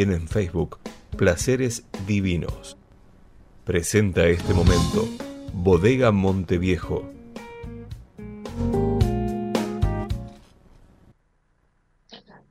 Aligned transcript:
En 0.00 0.28
Facebook, 0.28 0.78
Placeres 1.16 1.84
Divinos. 2.06 2.76
Presenta 3.64 4.26
este 4.26 4.54
momento, 4.54 5.08
Bodega 5.52 6.12
Monteviejo. 6.12 7.10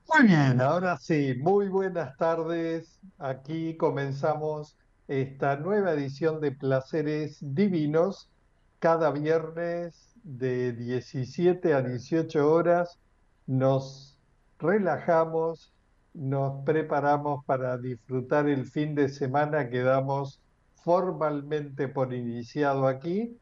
Muy 0.09 0.27
bien, 0.27 0.59
ahora 0.59 0.97
sí, 0.97 1.35
muy 1.39 1.69
buenas 1.69 2.17
tardes. 2.17 2.99
Aquí 3.17 3.77
comenzamos 3.77 4.77
esta 5.07 5.55
nueva 5.55 5.93
edición 5.93 6.41
de 6.41 6.51
Placeres 6.51 7.37
Divinos, 7.39 8.29
cada 8.79 9.09
viernes 9.11 10.13
de 10.23 10.73
17 10.73 11.73
a 11.73 11.81
18 11.81 12.51
horas. 12.51 12.99
Nos 13.45 14.19
relajamos 14.59 15.71
nos 16.17 16.63
preparamos 16.65 17.45
para 17.45 17.77
disfrutar 17.77 18.49
el 18.49 18.65
fin 18.65 18.95
de 18.95 19.07
semana 19.07 19.69
que 19.69 19.83
damos 19.83 20.41
formalmente 20.83 21.87
por 21.87 22.11
iniciado 22.11 22.87
aquí. 22.87 23.37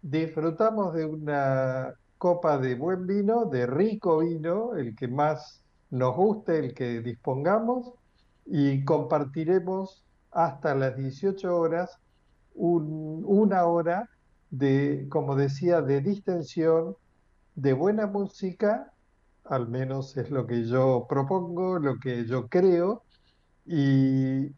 Disfrutamos 0.00 0.94
de 0.94 1.04
una 1.06 1.94
copa 2.16 2.56
de 2.58 2.76
buen 2.76 3.06
vino, 3.06 3.46
de 3.46 3.66
rico 3.66 4.18
vino, 4.18 4.76
el 4.76 4.94
que 4.94 5.08
más 5.08 5.64
nos 5.90 6.14
guste, 6.14 6.60
el 6.60 6.74
que 6.74 7.00
dispongamos, 7.00 7.92
y 8.46 8.84
compartiremos 8.84 10.04
hasta 10.30 10.76
las 10.76 10.96
18 10.96 11.56
horas 11.56 11.98
una 12.54 13.66
hora 13.66 14.08
de, 14.50 15.06
como 15.10 15.34
decía, 15.34 15.82
de 15.82 16.00
distensión, 16.00 16.96
de 17.56 17.72
buena 17.72 18.06
música 18.06 18.92
al 19.48 19.68
menos 19.68 20.16
es 20.16 20.30
lo 20.30 20.46
que 20.46 20.64
yo 20.64 21.06
propongo, 21.08 21.78
lo 21.78 21.98
que 21.98 22.26
yo 22.26 22.48
creo, 22.48 23.02
y 23.66 24.50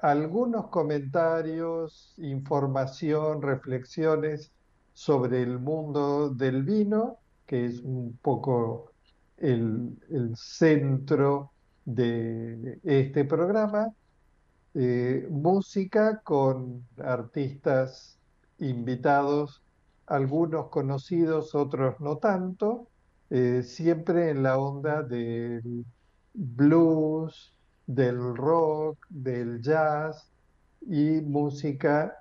algunos 0.00 0.68
comentarios, 0.68 2.14
información, 2.18 3.42
reflexiones 3.42 4.52
sobre 4.92 5.42
el 5.42 5.58
mundo 5.58 6.30
del 6.30 6.62
vino, 6.62 7.18
que 7.46 7.66
es 7.66 7.80
un 7.80 8.18
poco 8.22 8.92
el, 9.38 9.96
centro 10.36 11.52
de 11.84 12.80
este 12.84 13.24
programa, 13.24 13.92
eh, 14.74 15.26
música 15.30 16.20
con 16.22 16.86
artistas 16.98 18.18
invitados, 18.58 19.62
algunos 20.06 20.68
conocidos, 20.68 21.54
otros 21.54 22.00
no 22.00 22.18
tanto, 22.18 22.88
eh, 23.30 23.62
siempre 23.62 24.30
en 24.30 24.42
la 24.42 24.58
onda 24.58 25.02
del 25.02 25.84
blues, 26.34 27.52
del 27.86 28.36
rock, 28.36 29.06
del 29.08 29.60
jazz 29.62 30.30
y 30.82 31.20
música 31.20 32.14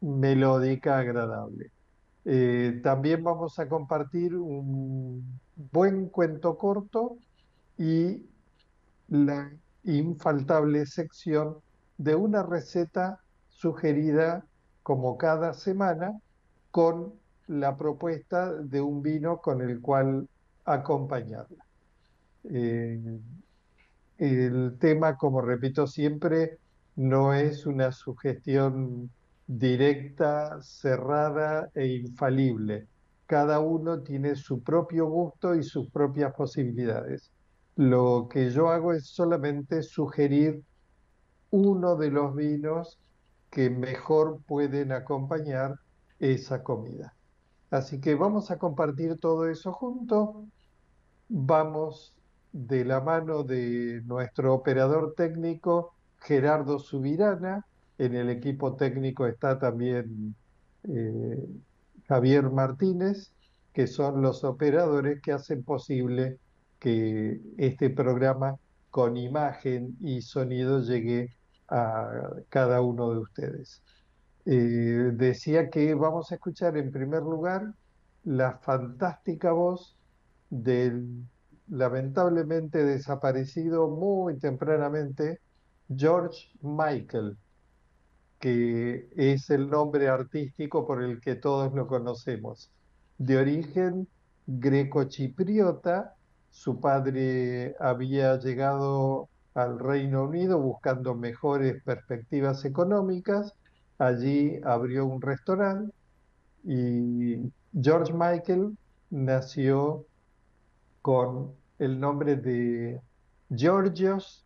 melódica 0.00 0.98
agradable. 0.98 1.70
Eh, 2.24 2.80
también 2.82 3.24
vamos 3.24 3.58
a 3.58 3.68
compartir 3.68 4.36
un 4.36 5.40
buen 5.56 6.08
cuento 6.08 6.56
corto 6.56 7.18
y 7.76 8.26
la 9.08 9.50
infaltable 9.84 10.86
sección 10.86 11.58
de 11.98 12.14
una 12.14 12.42
receta 12.42 13.20
sugerida 13.48 14.44
como 14.82 15.18
cada 15.18 15.54
semana 15.54 16.18
con 16.70 17.14
la 17.52 17.76
propuesta 17.76 18.52
de 18.52 18.80
un 18.80 19.02
vino 19.02 19.38
con 19.38 19.60
el 19.60 19.80
cual 19.80 20.28
acompañarla. 20.64 21.64
Eh, 22.44 23.18
el 24.18 24.76
tema, 24.78 25.16
como 25.16 25.40
repito 25.40 25.86
siempre, 25.86 26.58
no 26.96 27.34
es 27.34 27.66
una 27.66 27.92
sugestión 27.92 29.10
directa, 29.46 30.60
cerrada 30.62 31.70
e 31.74 31.86
infalible. 31.86 32.86
Cada 33.26 33.60
uno 33.60 34.00
tiene 34.00 34.34
su 34.36 34.62
propio 34.62 35.06
gusto 35.06 35.54
y 35.54 35.62
sus 35.62 35.90
propias 35.90 36.34
posibilidades. 36.34 37.30
Lo 37.76 38.28
que 38.30 38.50
yo 38.50 38.70
hago 38.70 38.92
es 38.92 39.06
solamente 39.06 39.82
sugerir 39.82 40.62
uno 41.50 41.96
de 41.96 42.10
los 42.10 42.34
vinos 42.34 42.98
que 43.50 43.68
mejor 43.70 44.40
pueden 44.46 44.92
acompañar 44.92 45.76
esa 46.18 46.62
comida. 46.62 47.14
Así 47.72 48.02
que 48.02 48.14
vamos 48.14 48.50
a 48.50 48.58
compartir 48.58 49.18
todo 49.18 49.48
eso 49.48 49.72
junto. 49.72 50.44
Vamos 51.30 52.14
de 52.52 52.84
la 52.84 53.00
mano 53.00 53.44
de 53.44 54.02
nuestro 54.04 54.52
operador 54.52 55.14
técnico 55.16 55.94
Gerardo 56.20 56.78
Subirana. 56.78 57.66
En 57.96 58.14
el 58.14 58.28
equipo 58.28 58.76
técnico 58.76 59.26
está 59.26 59.58
también 59.58 60.34
eh, 60.84 61.48
Javier 62.08 62.50
Martínez, 62.50 63.32
que 63.72 63.86
son 63.86 64.20
los 64.20 64.44
operadores 64.44 65.22
que 65.22 65.32
hacen 65.32 65.64
posible 65.64 66.38
que 66.78 67.40
este 67.56 67.88
programa 67.88 68.56
con 68.90 69.16
imagen 69.16 69.96
y 70.02 70.20
sonido 70.20 70.82
llegue 70.82 71.34
a 71.68 72.32
cada 72.50 72.82
uno 72.82 73.12
de 73.12 73.18
ustedes. 73.20 73.82
Eh, 74.44 75.12
decía 75.14 75.70
que 75.70 75.94
vamos 75.94 76.32
a 76.32 76.34
escuchar 76.34 76.76
en 76.76 76.90
primer 76.90 77.22
lugar 77.22 77.74
la 78.24 78.58
fantástica 78.58 79.52
voz 79.52 79.96
del 80.50 81.24
lamentablemente 81.68 82.84
desaparecido 82.84 83.88
muy 83.88 84.38
tempranamente 84.38 85.40
George 85.94 86.48
Michael, 86.60 87.36
que 88.40 89.08
es 89.16 89.48
el 89.50 89.70
nombre 89.70 90.08
artístico 90.08 90.86
por 90.86 91.02
el 91.02 91.20
que 91.20 91.36
todos 91.36 91.72
lo 91.72 91.86
conocemos. 91.86 92.70
De 93.18 93.38
origen 93.38 94.08
greco-chipriota, 94.46 96.14
su 96.50 96.80
padre 96.80 97.76
había 97.78 98.38
llegado 98.38 99.28
al 99.54 99.78
Reino 99.78 100.24
Unido 100.24 100.58
buscando 100.58 101.14
mejores 101.14 101.82
perspectivas 101.84 102.64
económicas 102.64 103.54
Allí 104.02 104.58
abrió 104.64 105.06
un 105.06 105.22
restaurante 105.22 105.94
y 106.64 107.52
George 107.72 108.12
Michael 108.12 108.76
nació 109.10 110.04
con 111.02 111.54
el 111.78 112.00
nombre 112.00 112.34
de 112.34 113.00
Georgios 113.54 114.44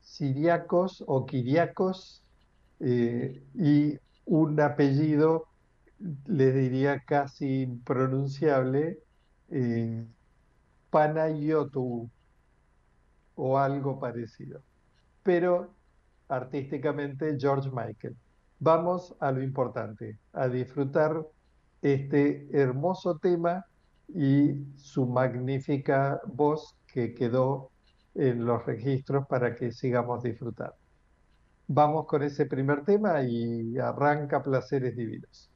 Siriacos 0.00 1.04
o 1.06 1.26
Kiriakos 1.26 2.24
eh, 2.80 3.40
y 3.54 3.96
un 4.24 4.58
apellido, 4.60 5.44
les 6.26 6.52
diría 6.56 6.98
casi 7.06 7.62
impronunciable, 7.62 8.98
eh, 9.50 10.04
o 13.36 13.58
algo 13.58 14.00
parecido. 14.00 14.60
Pero 15.22 15.72
artísticamente 16.28 17.36
George 17.38 17.70
Michael 17.70 18.16
vamos 18.60 19.14
a 19.20 19.30
lo 19.32 19.42
importante, 19.42 20.18
a 20.32 20.48
disfrutar 20.48 21.26
este 21.82 22.48
hermoso 22.52 23.18
tema 23.18 23.64
y 24.08 24.64
su 24.76 25.06
magnífica 25.06 26.20
voz 26.26 26.76
que 26.86 27.14
quedó 27.14 27.70
en 28.14 28.44
los 28.44 28.64
registros 28.66 29.26
para 29.26 29.54
que 29.54 29.70
sigamos 29.72 30.22
disfrutando. 30.22 30.74
Vamos 31.68 32.06
con 32.06 32.22
ese 32.22 32.46
primer 32.46 32.84
tema 32.84 33.22
y 33.22 33.78
arranca 33.78 34.42
Placeres 34.42 34.96
Divinos. 34.96 35.47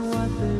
what 0.00 0.40
they 0.40 0.57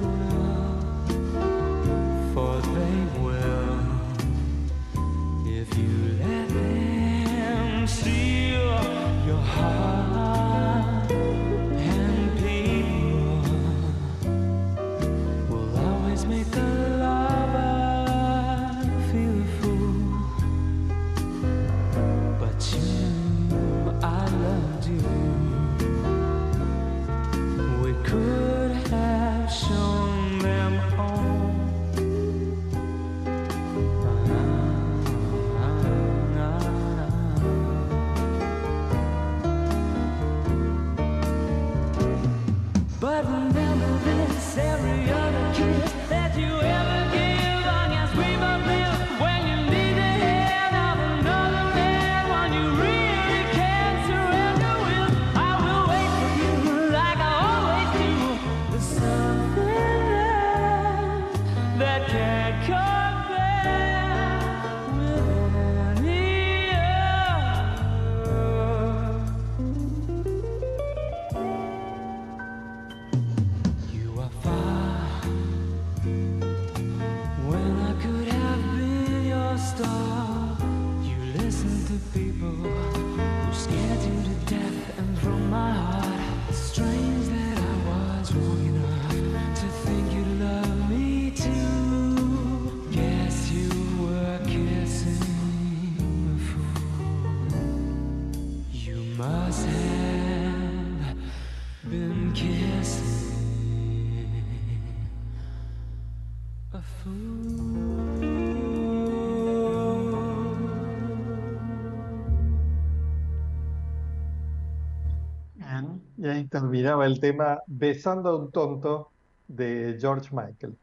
terminaba 116.49 117.06
el 117.06 117.20
tema 117.20 117.63
Besando 117.67 118.31
a 118.31 118.37
un 118.37 118.51
tonto 118.51 119.11
de 119.47 119.97
George 120.01 120.31
Michael. 120.32 120.77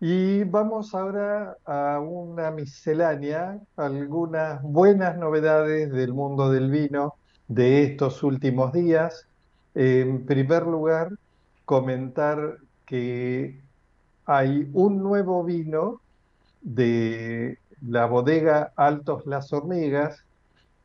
Y 0.00 0.44
vamos 0.44 0.94
ahora 0.94 1.56
a 1.64 2.00
una 2.00 2.50
miscelánea, 2.50 3.58
algunas 3.76 4.62
buenas 4.62 5.16
novedades 5.16 5.90
del 5.92 6.12
mundo 6.12 6.50
del 6.50 6.70
vino 6.70 7.14
de 7.48 7.84
estos 7.84 8.22
últimos 8.22 8.72
días. 8.72 9.26
En 9.74 10.24
primer 10.24 10.66
lugar, 10.66 11.10
comentar 11.64 12.58
que 12.86 13.60
hay 14.26 14.68
un 14.72 15.02
nuevo 15.02 15.42
vino 15.44 16.00
de 16.62 17.58
la 17.82 18.06
bodega 18.06 18.72
Altos 18.76 19.26
Las 19.26 19.52
Hormigas 19.52 20.24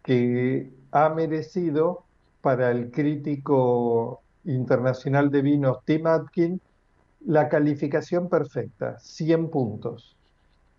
que 0.03 0.71
ha 0.91 1.09
merecido 1.09 2.03
para 2.41 2.71
el 2.71 2.91
crítico 2.91 4.21
internacional 4.45 5.29
de 5.29 5.41
vinos 5.41 5.79
Tim 5.85 6.07
Atkin 6.07 6.61
la 7.25 7.49
calificación 7.49 8.29
perfecta, 8.29 8.97
100 8.99 9.49
puntos. 9.49 10.15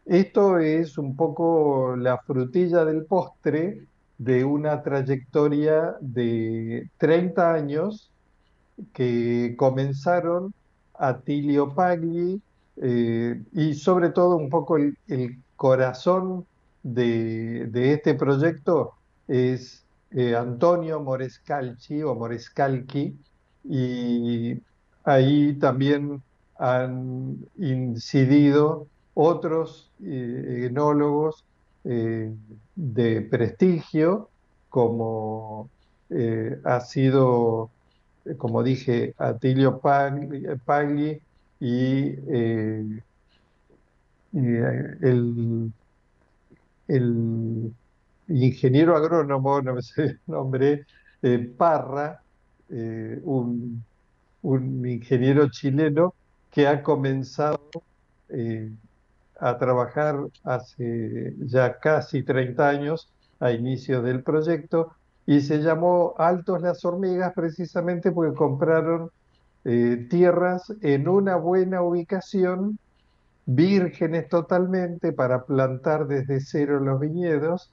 Esto 0.07 0.59
es 0.59 0.99
un 0.99 1.15
poco 1.15 1.95
la 1.97 2.19
frutilla 2.19 2.85
del 2.85 3.05
postre 3.05 3.85
de 4.21 4.45
una 4.45 4.83
trayectoria 4.83 5.97
de 6.03 6.91
30 6.99 7.55
años 7.55 8.11
que 8.93 9.55
comenzaron 9.57 10.53
Atilio 10.93 11.75
Pagli 11.75 12.39
eh, 12.77 13.43
y 13.53 13.73
sobre 13.73 14.11
todo 14.11 14.37
un 14.37 14.51
poco 14.51 14.77
el, 14.77 14.95
corazón 15.57 16.45
de, 16.83 17.71
este 17.73 18.15
proyecto 18.15 18.93
es 19.27 19.85
eh, 20.11 20.37
Antonio 20.37 21.01
Morescalchi 21.01 22.03
o 22.03 22.15
Morescalchi 22.15 23.17
y 23.65 24.61
ahí 25.05 25.55
también 25.55 26.23
han 26.59 27.39
incidido 27.57 28.87
otros 29.15 29.91
eh, 30.05 30.67
enólogos 30.71 31.43
eh, 31.85 32.33
de 32.75 33.21
prestigio, 33.23 34.29
como 34.69 35.69
ha 36.65 36.81
sido, 36.81 37.71
como 38.39 38.63
dije, 38.63 39.15
Atilio 39.19 39.79
Pagli, 39.79 41.21
y, 41.61 42.09
el, 44.33 45.73
el, 46.89 47.73
ingeniero 48.29 48.97
agrónomo, 48.97 49.63
no 49.63 49.75
me 49.75 49.83
sé 49.83 50.03
el 50.03 50.21
nombre, 50.27 50.87
Parra, 51.57 52.21
un 52.71 53.83
un 54.43 54.87
ingeniero 54.87 55.49
chileno 55.51 56.15
que 56.51 56.67
ha 56.67 56.83
comenzado 56.83 57.61
eh, 58.29 58.71
a 59.41 59.59
trabajar 59.59 60.17
hace 60.45 61.35
ya 61.39 61.79
casi 61.79 62.23
30 62.23 62.69
años 62.69 63.11
a 63.41 63.53
inicio 63.53 64.03
del 64.03 64.23
proyecto 64.23 64.95
y 65.27 65.41
se 65.41 65.59
llamó 65.59 66.15
Altos 66.19 66.61
las 66.63 66.85
Hormigas 66.85 67.33
precisamente 67.35 68.13
porque 68.13 68.37
compraron 68.37 69.11
eh, 69.65 70.07
tierras 70.11 70.73
en 70.83 71.09
una 71.09 71.37
buena 71.37 71.83
ubicación, 71.83 72.79
vírgenes 73.47 74.29
totalmente 74.29 75.13
para 75.13 75.45
plantar 75.45 76.07
desde 76.07 76.41
cero 76.41 76.81
los 76.81 77.01
viñedos, 77.01 77.71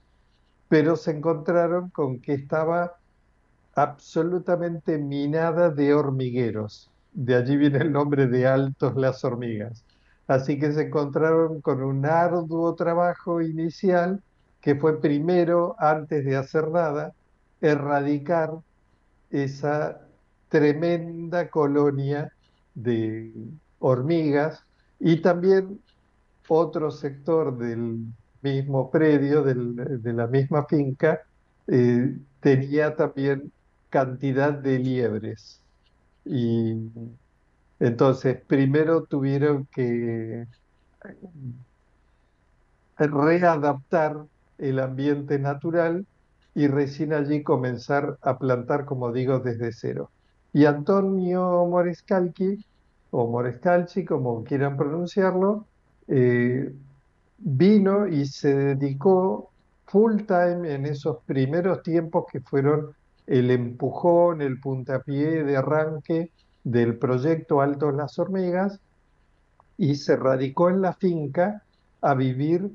pero 0.69 0.95
se 0.95 1.11
encontraron 1.11 1.89
con 1.89 2.19
que 2.19 2.33
estaba 2.33 2.93
absolutamente 3.75 4.97
minada 4.97 5.69
de 5.69 5.93
hormigueros. 5.93 6.91
De 7.13 7.35
allí 7.35 7.57
viene 7.57 7.79
el 7.79 7.91
nombre 7.91 8.27
de 8.27 8.47
Altos 8.47 8.95
las 8.95 9.23
Hormigas. 9.23 9.86
Así 10.27 10.59
que 10.59 10.73
se 10.73 10.83
encontraron 10.83 11.61
con 11.61 11.81
un 11.83 12.05
arduo 12.05 12.75
trabajo 12.75 13.41
inicial 13.41 14.21
que 14.61 14.75
fue 14.75 14.99
primero, 14.99 15.75
antes 15.79 16.25
de 16.25 16.35
hacer 16.35 16.69
nada, 16.69 17.13
erradicar 17.61 18.51
esa 19.31 20.01
tremenda 20.49 21.49
colonia 21.49 22.31
de 22.75 23.31
hormigas 23.79 24.63
y 24.99 25.21
también 25.21 25.79
otro 26.47 26.91
sector 26.91 27.57
del 27.57 28.05
mismo 28.41 28.89
predio, 28.89 29.43
de 29.43 30.13
la 30.13 30.27
misma 30.27 30.65
finca, 30.65 31.21
eh, 31.67 32.15
tenía 32.39 32.95
también 32.95 33.51
cantidad 33.89 34.53
de 34.53 34.79
liebres. 34.79 35.61
Y 36.25 36.89
entonces 37.79 38.41
primero 38.47 39.03
tuvieron 39.05 39.67
que 39.71 40.45
readaptar 42.97 44.25
el 44.57 44.79
ambiente 44.79 45.39
natural 45.39 46.05
y 46.55 46.67
recién 46.67 47.13
allí 47.13 47.43
comenzar 47.43 48.17
a 48.21 48.39
plantar, 48.39 48.85
como 48.85 49.11
digo, 49.11 49.39
desde 49.39 49.71
cero. 49.71 50.11
Y 50.53 50.65
Antonio 50.65 51.65
Morescalchi, 51.67 52.65
o 53.11 53.29
Morescalchi, 53.29 54.05
como 54.05 54.43
quieran 54.43 54.75
pronunciarlo, 54.75 55.67
eh, 56.07 56.73
vino 57.37 58.07
y 58.07 58.25
se 58.25 58.55
dedicó 58.55 59.51
full 59.85 60.23
time 60.25 60.73
en 60.73 60.85
esos 60.87 61.17
primeros 61.25 61.83
tiempos 61.83 62.25
que 62.31 62.41
fueron 62.41 62.91
el 63.27 63.51
empujón, 63.51 64.41
el 64.41 64.59
puntapié 64.59 65.43
de 65.43 65.57
arranque 65.57 66.31
del 66.71 66.97
proyecto 66.97 67.61
Altos 67.61 67.95
las 67.95 68.19
Hormigas 68.19 68.81
y 69.77 69.95
se 69.95 70.17
radicó 70.17 70.69
en 70.69 70.81
la 70.81 70.93
finca 70.93 71.63
a 72.01 72.13
vivir 72.13 72.69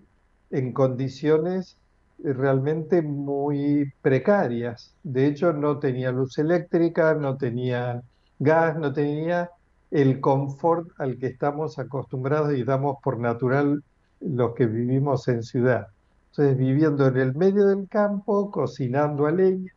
en 0.50 0.72
condiciones 0.72 1.76
realmente 2.18 3.02
muy 3.02 3.92
precarias. 4.00 4.94
De 5.02 5.26
hecho, 5.26 5.52
no 5.52 5.78
tenía 5.78 6.11
luz 6.11 6.38
eléctrica, 6.38 7.14
no 7.14 7.37
tenía 7.37 8.02
gas, 8.38 8.78
no 8.78 8.94
tenía 8.94 9.50
el 9.90 10.20
confort 10.20 10.88
al 10.99 11.18
que 11.18 11.26
estamos 11.26 11.78
acostumbrados 11.78 12.54
y 12.54 12.64
damos 12.64 12.96
por 13.02 13.18
natural 13.18 13.82
los 14.20 14.54
que 14.54 14.64
vivimos 14.64 15.28
en 15.28 15.42
ciudad. 15.42 15.88
Entonces, 16.30 16.56
viviendo 16.56 17.08
en 17.08 17.18
el 17.18 17.34
medio 17.34 17.66
del 17.66 17.87
campo, 17.88 18.50
cocinando 18.50 19.26
a 19.26 19.32
leña, 19.32 19.70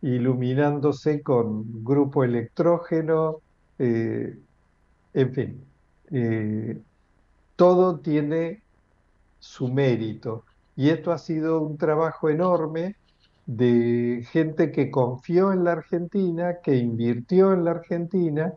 iluminándose 0.00 1.22
con 1.22 1.82
grupo 1.82 2.22
electrógeno, 2.22 3.40
eh, 3.78 4.38
en 5.14 5.34
fin, 5.34 5.64
eh, 6.10 6.80
todo 7.56 7.98
tiene 8.00 8.62
su 9.38 9.68
mérito. 9.68 10.44
Y 10.76 10.90
esto 10.90 11.12
ha 11.12 11.18
sido 11.18 11.60
un 11.60 11.76
trabajo 11.76 12.28
enorme 12.30 12.96
de 13.46 14.26
gente 14.30 14.70
que 14.72 14.90
confió 14.90 15.52
en 15.52 15.64
la 15.64 15.72
Argentina, 15.72 16.58
que 16.62 16.76
invirtió 16.76 17.52
en 17.52 17.64
la 17.64 17.72
Argentina 17.72 18.52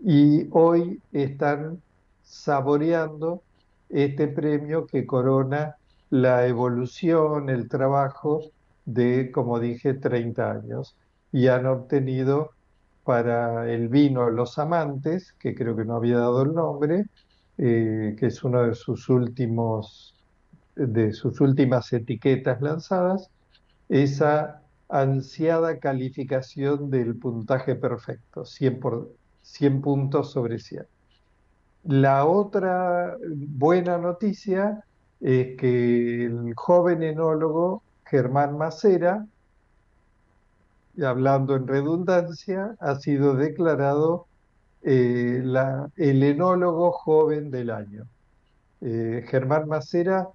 y 0.00 0.48
hoy 0.50 1.00
están 1.12 1.80
saboreando 2.24 3.42
este 3.88 4.26
premio 4.28 4.86
que 4.86 5.06
corona 5.06 5.76
la 6.10 6.46
evolución, 6.46 7.48
el 7.50 7.68
trabajo 7.68 8.40
de, 8.84 9.30
como 9.30 9.60
dije, 9.60 9.94
30 9.94 10.50
años 10.50 10.96
y 11.30 11.46
han 11.48 11.66
obtenido 11.66 12.50
para 13.04 13.70
el 13.70 13.88
vino 13.88 14.30
Los 14.30 14.58
Amantes, 14.58 15.34
que 15.38 15.54
creo 15.54 15.76
que 15.76 15.84
no 15.84 15.96
había 15.96 16.18
dado 16.18 16.42
el 16.42 16.54
nombre, 16.54 17.06
eh, 17.58 18.16
que 18.18 18.26
es 18.26 18.42
uno 18.44 18.62
de 18.62 18.74
sus 18.74 19.08
últimos 19.08 20.14
de 20.74 21.12
sus 21.12 21.40
últimas 21.40 21.92
etiquetas 21.92 22.60
lanzadas, 22.62 23.30
esa 23.88 24.62
ansiada 24.88 25.78
calificación 25.78 26.90
del 26.90 27.16
puntaje 27.16 27.74
perfecto, 27.74 28.44
100, 28.44 28.80
por, 28.80 29.12
100 29.42 29.82
puntos 29.82 30.32
sobre 30.32 30.58
100. 30.58 30.86
La 31.84 32.26
otra 32.26 33.16
buena 33.28 33.98
noticia 33.98 34.84
es 35.20 35.56
que 35.56 36.24
el 36.24 36.54
joven 36.54 37.02
enólogo 37.02 37.82
Germán 38.04 38.56
Macera, 38.56 39.26
hablando 41.00 41.56
en 41.56 41.66
redundancia, 41.66 42.76
ha 42.80 42.96
sido 42.96 43.34
declarado 43.34 44.26
eh, 44.82 45.42
el 45.96 46.22
enólogo 46.22 46.92
joven 46.92 47.50
del 47.50 47.70
año. 47.70 48.04
Eh, 48.80 49.24
Germán 49.28 49.68
Macera 49.68 50.28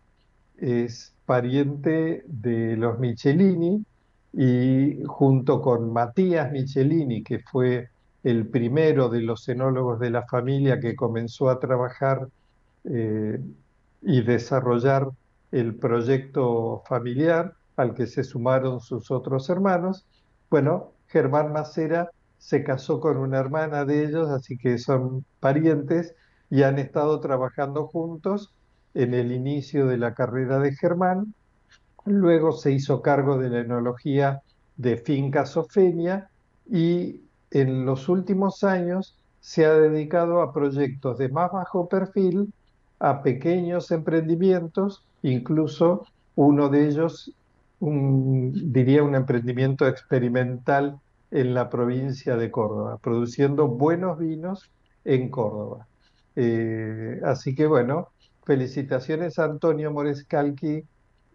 es 0.57 1.13
pariente 1.25 2.23
de 2.27 2.77
los 2.77 2.97
Michelini 2.99 3.83
y 4.33 5.03
junto 5.05 5.61
con 5.61 5.91
Matías 5.91 6.51
Michelini, 6.51 7.23
que 7.23 7.39
fue 7.39 7.89
el 8.23 8.47
primero 8.47 9.09
de 9.09 9.21
los 9.21 9.47
enólogos 9.49 9.99
de 9.99 10.09
la 10.09 10.23
familia 10.23 10.79
que 10.79 10.95
comenzó 10.95 11.49
a 11.49 11.59
trabajar 11.59 12.27
eh, 12.85 13.39
y 14.01 14.21
desarrollar 14.21 15.09
el 15.51 15.75
proyecto 15.75 16.83
familiar, 16.87 17.53
al 17.75 17.93
que 17.93 18.07
se 18.07 18.23
sumaron 18.23 18.79
sus 18.79 19.11
otros 19.11 19.49
hermanos. 19.49 20.05
Bueno, 20.49 20.93
Germán 21.07 21.51
Macera 21.51 22.09
se 22.37 22.63
casó 22.63 22.99
con 22.99 23.17
una 23.17 23.39
hermana 23.39 23.85
de 23.85 24.05
ellos, 24.05 24.29
así 24.29 24.57
que 24.57 24.77
son 24.77 25.25
parientes 25.39 26.15
y 26.49 26.63
han 26.63 26.79
estado 26.79 27.19
trabajando 27.19 27.87
juntos 27.87 28.53
en 28.93 29.13
el 29.13 29.31
inicio 29.31 29.87
de 29.87 29.97
la 29.97 30.13
carrera 30.13 30.59
de 30.59 30.73
Germán. 30.73 31.33
Luego 32.05 32.53
se 32.53 32.71
hizo 32.71 33.01
cargo 33.01 33.37
de 33.37 33.49
la 33.49 33.59
enología 33.59 34.41
de 34.77 34.97
Finca 34.97 35.45
Sofenia 35.45 36.29
y 36.65 37.21
en 37.51 37.85
los 37.85 38.07
últimos 38.07 38.63
años 38.63 39.17
se 39.41 39.65
ha 39.65 39.73
dedicado 39.73 40.41
a 40.41 40.53
proyectos 40.53 41.17
de 41.17 41.29
más 41.29 41.51
bajo 41.51 41.87
perfil, 41.89 42.53
a 42.99 43.21
pequeños 43.21 43.91
emprendimientos, 43.91 45.03
incluso 45.21 46.05
uno 46.35 46.69
de 46.69 46.87
ellos 46.87 47.33
un, 47.79 48.71
diría, 48.71 49.03
un 49.03 49.15
emprendimiento 49.15 49.87
experimental 49.87 50.99
en 51.31 51.53
la 51.53 51.69
provincia 51.69 52.35
de 52.35 52.51
Córdoba, 52.51 52.97
produciendo 52.97 53.67
buenos 53.67 54.19
vinos 54.19 54.69
en 55.03 55.29
Córdoba. 55.29 55.87
Eh, 56.35 57.19
así 57.23 57.55
que 57.55 57.65
bueno, 57.67 58.09
felicitaciones 58.45 59.39
a 59.39 59.45
Antonio 59.45 59.91
Morescalchi 59.91 60.83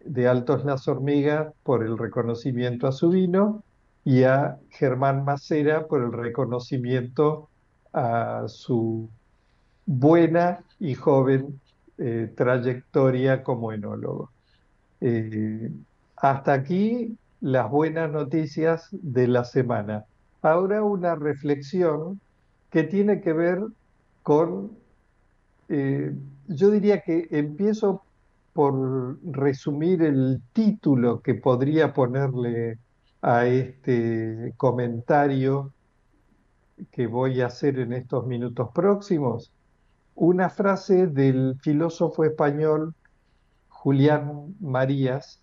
de 0.05 0.29
Altos 0.29 0.65
Las 0.65 0.89
Hormigas 0.89 1.53
por 1.63 1.85
el 1.85 1.99
reconocimiento 1.99 2.87
a 2.87 2.93
su 2.93 3.11
vino 3.11 3.63
y 4.05 4.25
a 4.25 4.59
Germán 4.71 5.25
Macera 5.25 5.87
por 5.87 6.03
el 6.03 6.13
reconocimiento 6.13 7.49
a 7.93 8.45
su 8.49 9.11
buena 9.87 10.65
y 10.81 10.95
joven 10.95 11.61
eh, 11.99 12.33
trayectoria 12.35 13.43
como 13.43 13.73
enólogo. 13.73 14.31
Eh, 15.01 15.71
hasta 16.23 16.53
aquí 16.53 17.19
las 17.41 17.69
buenas 17.69 18.11
noticias 18.11 18.89
de 18.93 19.27
la 19.27 19.45
semana. 19.45 20.05
Ahora 20.41 20.85
una 20.85 21.17
reflexión 21.17 22.21
que 22.71 22.85
tiene 22.85 23.21
que 23.21 23.33
ver 23.33 23.61
con, 24.23 24.71
eh, 25.69 26.15
yo 26.47 26.71
diría 26.71 27.01
que 27.01 27.27
empiezo 27.33 28.05
por 28.53 29.19
resumir 29.25 30.03
el 30.03 30.41
título 30.53 31.21
que 31.23 31.35
podría 31.35 31.93
ponerle 31.93 32.79
a 33.21 33.47
este 33.47 34.55
comentario 34.57 35.73
que 36.93 37.09
voy 37.09 37.41
a 37.41 37.47
hacer 37.47 37.81
en 37.81 37.93
estos 37.93 38.27
minutos 38.29 38.69
próximos, 38.73 39.51
una 40.15 40.51
frase 40.51 41.09
del 41.09 41.57
filósofo 41.61 42.23
español 42.23 42.95
Julián 43.69 44.55
Marías, 44.61 45.42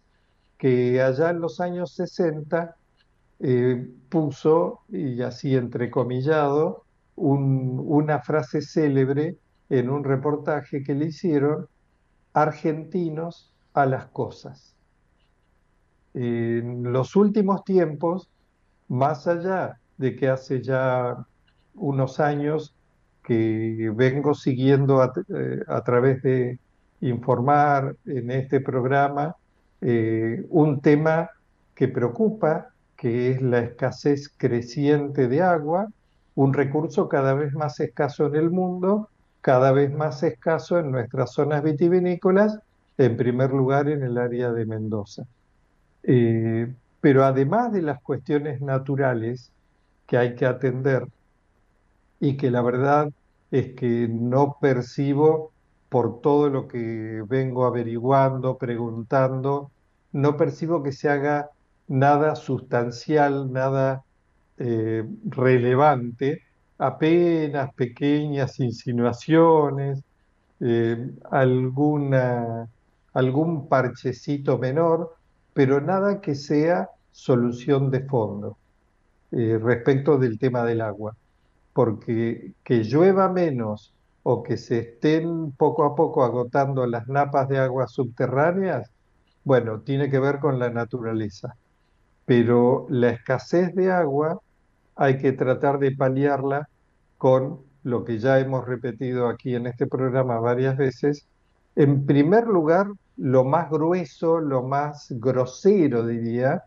que 0.60 1.02
allá 1.02 1.32
en 1.32 1.40
los 1.40 1.62
años 1.62 1.94
60 1.96 2.76
eh, 3.40 3.90
puso, 4.10 4.82
y 4.90 5.22
así 5.22 5.56
entrecomillado, 5.56 6.84
una 7.16 8.20
frase 8.20 8.62
célebre 8.62 9.38
en 9.70 9.90
un 9.90 10.04
reportaje 10.04 10.84
que 10.84 10.94
le 10.94 11.06
hicieron, 11.06 11.68
argentinos 12.34 13.54
a 13.74 13.86
las 13.86 14.08
cosas. 14.08 14.76
En 16.14 16.92
los 16.92 17.16
últimos 17.16 17.64
tiempos, 17.64 18.30
más 18.90 19.28
allá 19.28 19.80
de 19.98 20.16
que 20.16 20.28
hace 20.28 20.62
ya 20.62 21.26
unos 21.76 22.20
años 22.20 22.76
que 23.24 23.92
vengo 23.96 24.34
siguiendo 24.34 25.02
a, 25.02 25.14
eh, 25.30 25.60
través 25.86 26.22
de 26.22 26.60
informar 27.00 27.96
en 28.06 28.32
este 28.32 28.60
programa 28.60 29.36
eh, 29.82 30.46
un 30.50 30.82
tema 30.82 31.30
que 31.76 31.88
preocupa, 31.88 32.70
que 32.98 33.32
es 33.32 33.42
la 33.42 33.60
escasez 33.60 34.34
creciente 34.36 35.28
de 35.28 35.42
agua, 35.42 35.88
un 36.36 36.54
recurso 36.54 37.08
cada 37.08 37.34
vez 37.34 37.54
más 37.54 37.80
escaso 37.80 38.28
en 38.28 38.36
el 38.36 38.50
mundo, 38.50 39.10
cada 39.42 39.72
vez 39.72 39.94
más 39.94 40.22
escaso 40.24 40.80
en 40.80 40.92
nuestras 40.92 41.32
zonas 41.32 41.64
vitivinícolas, 41.64 42.60
en 42.98 43.16
primer 43.16 43.52
lugar 43.52 43.88
en 43.88 44.04
el 44.04 44.18
área 44.18 44.52
de 44.52 44.66
Mendoza. 44.66 45.24
Eh, 46.04 46.72
pero 47.02 47.24
además 47.24 47.72
de 47.72 47.82
las 47.82 48.02
cuestiones 48.02 48.62
naturales 48.62 49.52
que 50.06 50.18
hay 50.18 50.36
que 50.36 50.46
atender 50.46 51.08
y 52.20 52.36
que 52.36 52.52
la 52.52 52.62
verdad 52.62 53.10
es 53.52 53.74
que 53.76 54.08
no 54.10 54.58
percibo 54.60 55.52
por 55.90 56.22
todo 56.22 56.50
lo 56.50 56.68
que 56.68 57.24
vengo 57.28 57.66
averiguando, 57.66 58.58
preguntando, 58.58 59.72
no 60.12 60.38
percibo 60.38 60.84
que 60.84 60.92
se 60.92 61.10
haga 61.10 61.50
nada 61.88 62.36
sustancial, 62.36 63.52
nada 63.52 64.04
eh, 64.58 65.04
relevante, 65.26 66.44
apenas 66.78 67.74
pequeñas 67.74 68.60
insinuaciones, 68.60 70.04
eh, 70.60 71.12
alguna, 71.32 72.68
algún 73.14 73.68
parchecito 73.68 74.58
menor, 74.58 75.16
pero 75.54 75.82
nada 75.82 76.22
que 76.22 76.36
sea 76.36 76.90
solución 77.12 77.90
de 77.90 78.02
fondo 78.02 78.58
eh, 79.32 79.60
respecto 79.62 80.18
del 80.18 80.38
tema 80.38 80.64
del 80.64 80.82
agua. 80.82 81.16
Porque 81.74 82.54
que 82.64 82.84
llueva 82.84 83.30
menos 83.30 83.94
o 84.24 84.44
que 84.44 84.58
se 84.58 84.80
estén 84.80 85.52
poco 85.54 85.84
a 85.84 85.96
poco 85.96 86.24
agotando 86.24 86.86
las 86.86 87.08
napas 87.08 87.48
de 87.50 87.60
agua 87.60 87.88
subterráneas, 87.88 88.92
bueno, 89.44 89.82
tiene 89.82 90.10
que 90.10 90.20
ver 90.20 90.40
con 90.40 90.60
la 90.60 90.70
naturaleza. 90.70 91.56
Pero 92.26 92.86
la 92.90 93.10
escasez 93.10 93.74
de 93.76 93.92
agua 93.92 94.40
hay 94.96 95.18
que 95.18 95.32
tratar 95.32 95.80
de 95.80 95.96
paliarla 95.96 96.70
con 97.18 97.62
lo 97.84 98.04
que 98.04 98.20
ya 98.20 98.40
hemos 98.40 98.68
repetido 98.68 99.28
aquí 99.28 99.56
en 99.56 99.66
este 99.66 99.88
programa 99.88 100.40
varias 100.40 100.78
veces. 100.78 101.26
En 101.76 102.06
primer 102.06 102.48
lugar, 102.48 102.88
lo 103.18 103.46
más 103.46 103.70
grueso, 103.70 104.40
lo 104.40 104.64
más 104.64 105.08
grosero, 105.18 106.06
diría, 106.06 106.64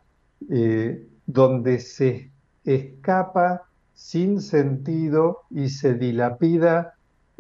eh, 0.51 1.07
donde 1.27 1.79
se 1.79 2.31
escapa 2.65 3.63
sin 3.95 4.41
sentido 4.41 5.43
y 5.51 5.69
se 5.69 5.95
dilapida 5.95 6.95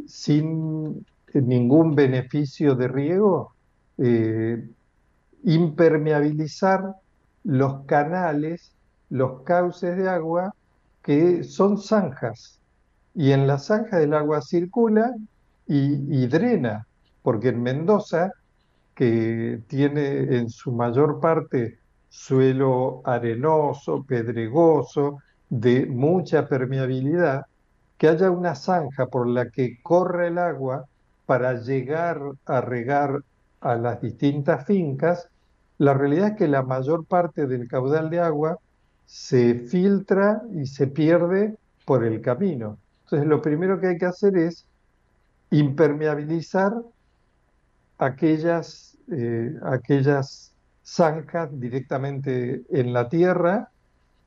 sin 0.06 1.04
ningún 1.32 1.94
beneficio 1.94 2.74
de 2.74 2.88
riego, 2.88 3.52
eh, 3.98 4.68
impermeabilizar 5.44 6.94
los 7.44 7.84
canales, 7.86 8.72
los 9.10 9.42
cauces 9.42 9.96
de 9.96 10.08
agua 10.08 10.54
que 11.02 11.44
son 11.44 11.78
zanjas. 11.78 12.58
Y 13.14 13.32
en 13.32 13.46
la 13.46 13.58
zanja 13.58 13.98
del 13.98 14.14
agua 14.14 14.40
circula 14.40 15.14
y 15.66 16.26
drena, 16.26 16.86
porque 17.22 17.48
en 17.48 17.62
Mendoza 17.62 18.32
que 18.94 19.60
tiene 19.68 20.36
en 20.36 20.50
su 20.50 20.72
mayor 20.72 21.20
parte 21.20 21.78
suelo 22.08 23.00
arenoso, 23.04 24.04
pedregoso, 24.06 25.18
de 25.48 25.86
mucha 25.86 26.48
permeabilidad, 26.48 27.46
que 28.02 28.08
haya 28.08 28.32
una 28.32 28.56
zanja 28.56 29.06
por 29.06 29.28
la 29.28 29.50
que 29.50 29.80
corre 29.80 30.26
el 30.26 30.38
agua 30.38 30.86
para 31.24 31.60
llegar 31.60 32.20
a 32.46 32.60
regar 32.60 33.22
a 33.60 33.76
las 33.76 34.00
distintas 34.00 34.66
fincas, 34.66 35.28
la 35.78 35.94
realidad 35.94 36.30
es 36.30 36.36
que 36.36 36.48
la 36.48 36.62
mayor 36.62 37.04
parte 37.04 37.46
del 37.46 37.68
caudal 37.68 38.10
de 38.10 38.18
agua 38.18 38.58
se 39.06 39.54
filtra 39.54 40.42
y 40.52 40.66
se 40.66 40.88
pierde 40.88 41.56
por 41.84 42.02
el 42.02 42.20
camino. 42.20 42.76
Entonces 43.04 43.28
lo 43.28 43.40
primero 43.40 43.78
que 43.78 43.86
hay 43.86 43.98
que 43.98 44.06
hacer 44.06 44.36
es 44.36 44.66
impermeabilizar 45.52 46.74
aquellas, 47.98 48.98
eh, 49.12 49.54
aquellas 49.62 50.52
zanjas 50.84 51.50
directamente 51.52 52.64
en 52.68 52.92
la 52.92 53.08
tierra 53.08 53.70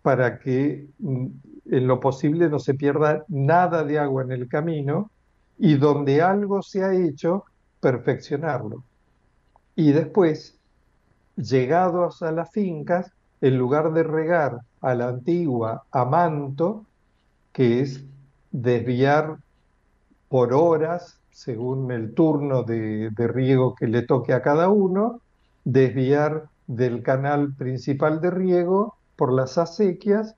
para 0.05 0.37
que 0.37 0.87
mm, 0.99 1.25
en 1.71 1.87
lo 1.87 1.99
posible 1.99 2.47
no 2.47 2.59
se 2.59 2.75
pierda 2.75 3.25
nada 3.27 3.83
de 3.83 3.97
agua 3.97 4.21
en 4.21 4.33
el 4.33 4.47
camino 4.47 5.09
y 5.57 5.77
donde 5.77 6.21
algo 6.21 6.61
se 6.61 6.83
ha 6.83 6.93
hecho, 6.93 7.45
perfeccionarlo. 7.79 8.83
Y 9.75 9.93
después, 9.93 10.59
llegados 11.35 12.21
a 12.21 12.31
las 12.31 12.51
fincas, 12.51 13.11
en 13.41 13.57
lugar 13.57 13.93
de 13.93 14.03
regar 14.03 14.59
a 14.79 14.93
la 14.93 15.07
antigua 15.07 15.85
a 15.89 16.05
manto, 16.05 16.85
que 17.51 17.81
es 17.81 18.03
desviar 18.51 19.37
por 20.29 20.53
horas 20.53 21.19
según 21.31 21.91
el 21.91 22.13
turno 22.13 22.61
de, 22.61 23.09
riego 23.17 23.73
que 23.73 23.87
le 23.87 24.03
toque 24.03 24.33
a 24.33 24.43
cada 24.43 24.69
uno, 24.69 25.19
desviar 25.63 26.43
del 26.67 27.01
canal 27.01 27.55
principal 27.55 28.21
de 28.21 28.29
riego 28.29 28.97
por 29.15 29.33
las 29.33 29.57
acequias, 29.57 30.35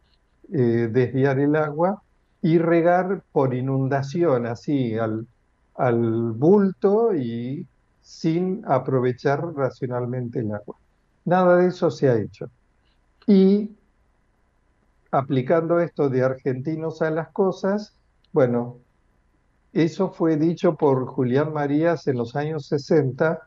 eh, 0.51 0.89
desviar 0.91 1.39
el 1.39 1.55
agua 1.55 2.01
y 2.41 2.57
regar 2.57 3.23
por 3.31 3.53
inundación, 3.53 4.45
así 4.45 4.97
al, 4.97 5.27
al 5.75 6.31
bulto 6.31 7.13
y 7.15 7.65
sin 8.01 8.63
aprovechar 8.65 9.53
racionalmente 9.53 10.39
el 10.39 10.53
agua. 10.53 10.75
Nada 11.25 11.57
de 11.57 11.67
eso 11.67 11.91
se 11.91 12.09
ha 12.09 12.15
hecho. 12.15 12.49
Y 13.25 13.71
aplicando 15.11 15.79
esto 15.79 16.09
de 16.09 16.23
argentinos 16.23 17.01
a 17.01 17.11
las 17.11 17.29
cosas, 17.29 17.93
bueno, 18.31 18.77
eso 19.73 20.09
fue 20.09 20.37
dicho 20.37 20.75
por 20.75 21.05
Julián 21.05 21.53
Marías 21.53 22.07
en 22.07 22.17
los 22.17 22.35
años 22.35 22.67
60. 22.67 23.41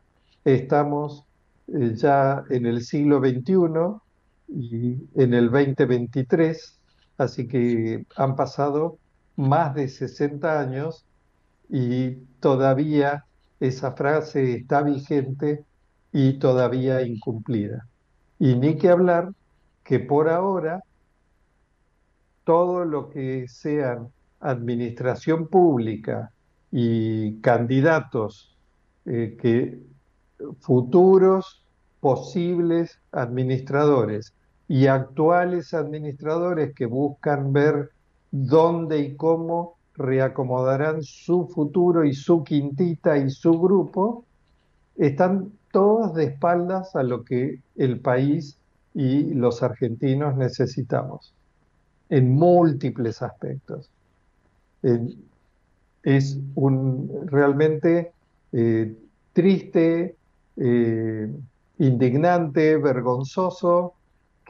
Estamos 0.44 1.24
eh, 1.68 1.94
ya 1.94 2.44
en 2.50 2.66
el 2.66 2.82
siglo 2.82 3.20
XXI 3.20 4.00
y 4.52 5.08
en 5.14 5.34
el 5.34 5.50
2023, 5.50 6.78
así 7.18 7.46
que 7.46 8.04
han 8.16 8.36
pasado 8.36 8.98
más 9.36 9.74
de 9.74 9.88
60 9.88 10.60
años 10.60 11.04
y 11.68 12.16
todavía 12.40 13.24
esa 13.60 13.92
frase 13.92 14.54
está 14.54 14.82
vigente 14.82 15.64
y 16.12 16.38
todavía 16.38 17.02
incumplida. 17.02 17.86
Y 18.38 18.54
ni 18.56 18.76
que 18.76 18.88
hablar 18.88 19.32
que 19.84 20.00
por 20.00 20.28
ahora 20.28 20.82
todo 22.44 22.84
lo 22.84 23.10
que 23.10 23.46
sean 23.48 24.08
administración 24.40 25.46
pública 25.48 26.32
y 26.72 27.40
candidatos 27.40 28.56
eh, 29.04 29.36
que 29.40 29.78
futuros 30.60 31.64
posibles 32.00 32.98
administradores 33.12 34.34
y 34.70 34.86
actuales 34.86 35.74
administradores 35.74 36.76
que 36.76 36.86
buscan 36.86 37.52
ver 37.52 37.90
dónde 38.30 39.00
y 39.00 39.16
cómo 39.16 39.74
reacomodarán 39.96 41.02
su 41.02 41.48
futuro 41.48 42.04
y 42.04 42.14
su 42.14 42.44
quintita 42.44 43.18
y 43.18 43.30
su 43.30 43.60
grupo, 43.60 44.24
están 44.96 45.50
todos 45.72 46.14
de 46.14 46.26
espaldas 46.26 46.94
a 46.94 47.02
lo 47.02 47.24
que 47.24 47.58
el 47.74 47.98
país 47.98 48.58
y 48.94 49.34
los 49.34 49.60
argentinos 49.64 50.36
necesitamos, 50.36 51.34
en 52.08 52.30
múltiples 52.30 53.22
aspectos. 53.22 53.90
es 56.04 56.38
un 56.54 57.26
realmente 57.26 58.12
eh, 58.52 58.96
triste, 59.32 60.14
eh, 60.56 61.28
indignante, 61.78 62.76
vergonzoso 62.76 63.94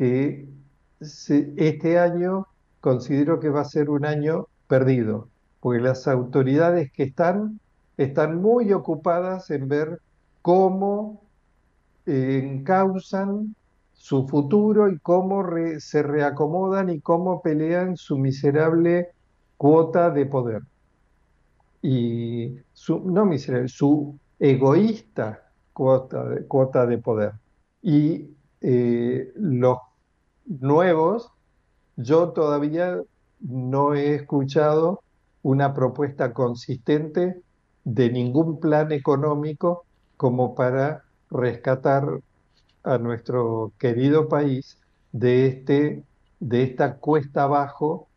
que 0.01 0.49
este 0.99 1.99
año 1.99 2.47
considero 2.81 3.39
que 3.39 3.51
va 3.51 3.61
a 3.61 3.67
ser 3.67 3.91
un 3.91 4.07
año 4.07 4.47
perdido, 4.67 5.29
porque 5.61 5.83
las 5.83 6.09
autoridades 6.09 6.91
que 6.91 7.03
están 7.03 7.61
están 7.99 8.41
muy 8.41 8.73
ocupadas 8.73 9.51
en 9.51 9.69
ver 9.69 10.01
cómo 10.41 11.21
eh, 12.07 12.65
su 13.93 14.27
futuro 14.27 14.89
y 14.89 14.99
cómo 15.01 15.45
se 15.81 16.03
reacomodan 16.03 16.89
y 16.89 17.01
cómo 17.01 17.43
pelean 17.43 17.99
su 17.99 18.17
miserable 18.17 19.09
cuota 19.59 20.09
de 20.09 20.25
poder. 20.25 20.63
Y 21.83 22.57
su, 22.73 23.01
no 23.01 23.27
miserable, 23.27 23.69
su 23.69 24.19
egoísta 24.39 25.43
cuota 25.75 26.25
de, 26.25 26.47
cuota 26.47 26.87
de 26.87 26.97
poder. 26.97 27.33
Y 27.83 28.31
eh, 28.63 29.33
los 29.37 29.77
nuevos, 30.59 31.31
yo 31.97 32.31
todavía 32.31 32.99
no 33.41 33.95
he 33.95 34.15
escuchado 34.15 35.03
una 35.43 35.73
propuesta 35.75 36.33
consistente 36.33 37.41
de 37.85 38.11
ningún 38.11 38.61
plan 38.61 38.93
económico 38.93 39.85
como 40.17 40.55
para 40.55 41.05
rescatar 41.31 42.21
a 42.83 42.99
nuestro 42.99 43.73
querido 43.79 44.29
país 44.29 44.79
de, 45.13 45.47
este, 45.47 46.05
de 46.41 46.63
esta 46.63 46.97
cuesta 46.97 47.45
abajo 47.45 48.09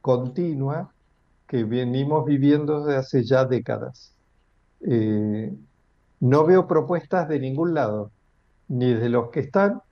continua 0.00 0.92
que 1.46 1.64
venimos 1.64 2.24
viviendo 2.24 2.84
desde 2.84 2.98
hace 2.98 3.24
ya 3.24 3.44
décadas. 3.44 4.12
Eh, 4.80 5.52
no 6.20 6.44
veo 6.46 6.66
propuestas 6.66 7.28
de 7.28 7.38
ningún 7.38 7.74
lado, 7.74 8.10
ni 8.68 8.94
de 8.94 9.08
los 9.08 9.30
que 9.30 9.40
están, 9.40 9.82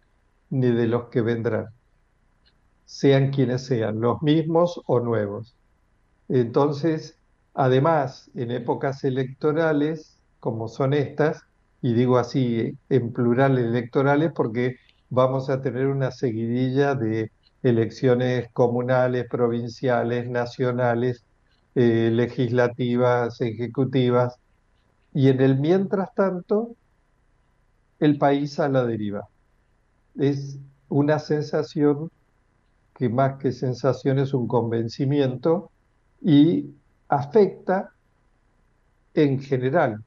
ni 0.51 0.69
de 0.69 0.87
los 0.87 1.09
que 1.09 1.21
vendrán, 1.23 1.69
sean 2.85 3.31
quienes 3.31 3.65
sean, 3.67 4.01
los 4.01 4.23
mismos 4.23 4.81
o 4.87 5.01
nuevos. 5.01 5.55
Entonces, 6.29 7.19
además, 7.55 8.31
en 8.35 8.51
épocas 8.51 9.05
electorales, 9.05 10.19
como 10.41 10.69
son 10.69 10.95
estas, 10.95 11.43
y 11.83 11.95
digo 11.95 12.19
así 12.19 12.77
en 12.89 13.13
plural 13.13 13.59
electorales 13.59 14.33
porque 14.35 14.77
vamos 15.11 15.51
a 15.51 15.61
tener 15.61 15.89
una 15.89 16.11
seguidilla 16.11 16.95
de 16.95 17.31
elecciones 17.63 18.49
comunales, 18.53 19.27
provinciales, 19.29 20.29
nacionales, 20.29 21.25
eh, 21.75 22.11
legislativas, 22.13 23.41
ejecutivas, 23.41 24.37
y 25.15 25.29
en 25.29 25.41
el 25.41 25.59
mientras 25.59 26.15
tanto, 26.15 26.77
el 28.01 28.19
país 28.19 28.59
a 28.59 28.69
la 28.69 28.85
deriva. 28.85 29.29
Es 30.17 30.59
una 30.89 31.19
sensación 31.19 32.11
que 33.03 33.09
más 33.09 33.37
que 33.41 33.51
sensación 33.51 34.21
es 34.21 34.33
un 34.33 34.47
convencimiento 34.47 35.73
y 36.21 36.67
afecta 37.09 37.91
en 39.13 39.41
general, 39.41 40.05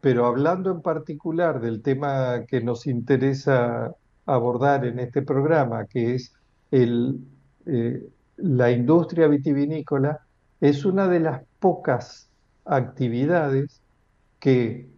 pero 0.00 0.26
hablando 0.26 0.70
en 0.70 0.80
particular 0.80 1.60
del 1.60 1.82
tema 1.82 2.44
que 2.46 2.60
nos 2.60 2.86
interesa 2.86 3.92
abordar 4.26 4.84
en 4.84 5.00
este 5.00 5.22
programa, 5.22 5.86
que 5.86 6.14
es 6.14 6.34
el, 6.70 7.18
eh, 7.66 8.08
la 8.36 8.70
industria 8.70 9.26
vitivinícola, 9.26 10.20
es 10.60 10.84
una 10.84 11.08
de 11.08 11.18
las 11.18 11.42
pocas 11.58 12.30
actividades 12.64 13.82
que, 14.38 14.88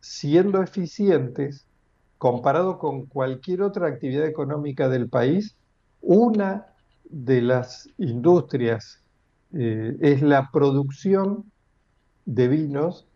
siendo 0.00 0.62
eficientes, 0.62 1.66
comparado 2.16 2.78
con 2.78 3.04
cualquier 3.04 3.60
otra 3.60 3.88
actividad 3.88 4.24
económica 4.24 4.88
del 4.88 5.10
país, 5.10 5.58
una 6.00 6.69
de 7.10 7.42
las 7.42 7.88
industrias 7.98 9.02
eh, 9.52 9.96
es 10.00 10.22
la 10.22 10.50
producción 10.52 11.50
de 12.24 12.48
vinos 12.48 13.06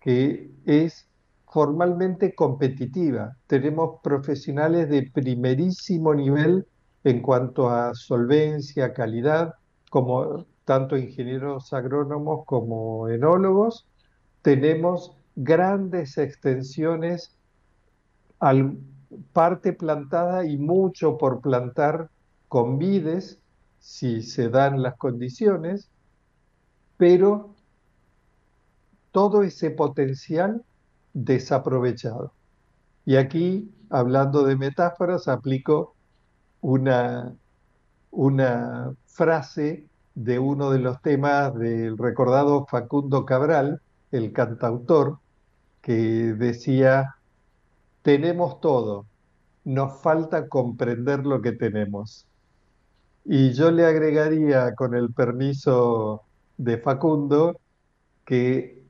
que 0.00 0.50
es 0.66 1.08
formalmente 1.46 2.34
competitiva. 2.34 3.36
Tenemos 3.46 4.00
profesionales 4.02 4.88
de 4.90 5.10
primerísimo 5.10 6.14
nivel 6.14 6.66
en 7.04 7.22
cuanto 7.22 7.70
a 7.70 7.94
solvencia, 7.94 8.92
calidad, 8.92 9.54
como 9.90 10.44
tanto 10.64 10.96
ingenieros 10.96 11.72
agrónomos 11.72 12.44
como 12.44 13.08
enólogos. 13.08 13.86
Tenemos 14.42 15.16
grandes 15.36 16.18
extensiones 16.18 17.34
parte 19.32 19.72
plantada 19.72 20.44
y 20.44 20.58
mucho 20.58 21.16
por 21.16 21.40
plantar 21.40 22.10
con 22.48 22.78
vides 22.78 23.40
si 23.78 24.22
se 24.22 24.48
dan 24.48 24.82
las 24.82 24.96
condiciones, 24.96 25.90
pero 26.96 27.54
todo 29.12 29.42
ese 29.42 29.70
potencial 29.70 30.64
desaprovechado. 31.14 32.32
Y 33.04 33.16
aquí, 33.16 33.72
hablando 33.90 34.44
de 34.44 34.56
metáforas, 34.56 35.28
aplico 35.28 35.94
una, 36.60 37.34
una 38.10 38.92
frase 39.06 39.86
de 40.14 40.38
uno 40.38 40.70
de 40.70 40.80
los 40.80 41.00
temas 41.00 41.54
del 41.54 41.96
recordado 41.96 42.66
Facundo 42.66 43.24
Cabral, 43.24 43.80
el 44.10 44.32
cantautor, 44.32 45.18
que 45.80 45.94
decía, 45.94 47.16
tenemos 48.02 48.60
todo, 48.60 49.06
nos 49.64 50.00
falta 50.02 50.48
comprender 50.48 51.24
lo 51.24 51.40
que 51.40 51.52
tenemos. 51.52 52.27
Y 53.30 53.52
yo 53.52 53.70
le 53.70 53.84
agregaría, 53.84 54.74
con 54.74 54.94
el 54.94 55.12
permiso 55.12 56.22
de 56.56 56.78
Facundo, 56.78 57.60
que 58.24 58.82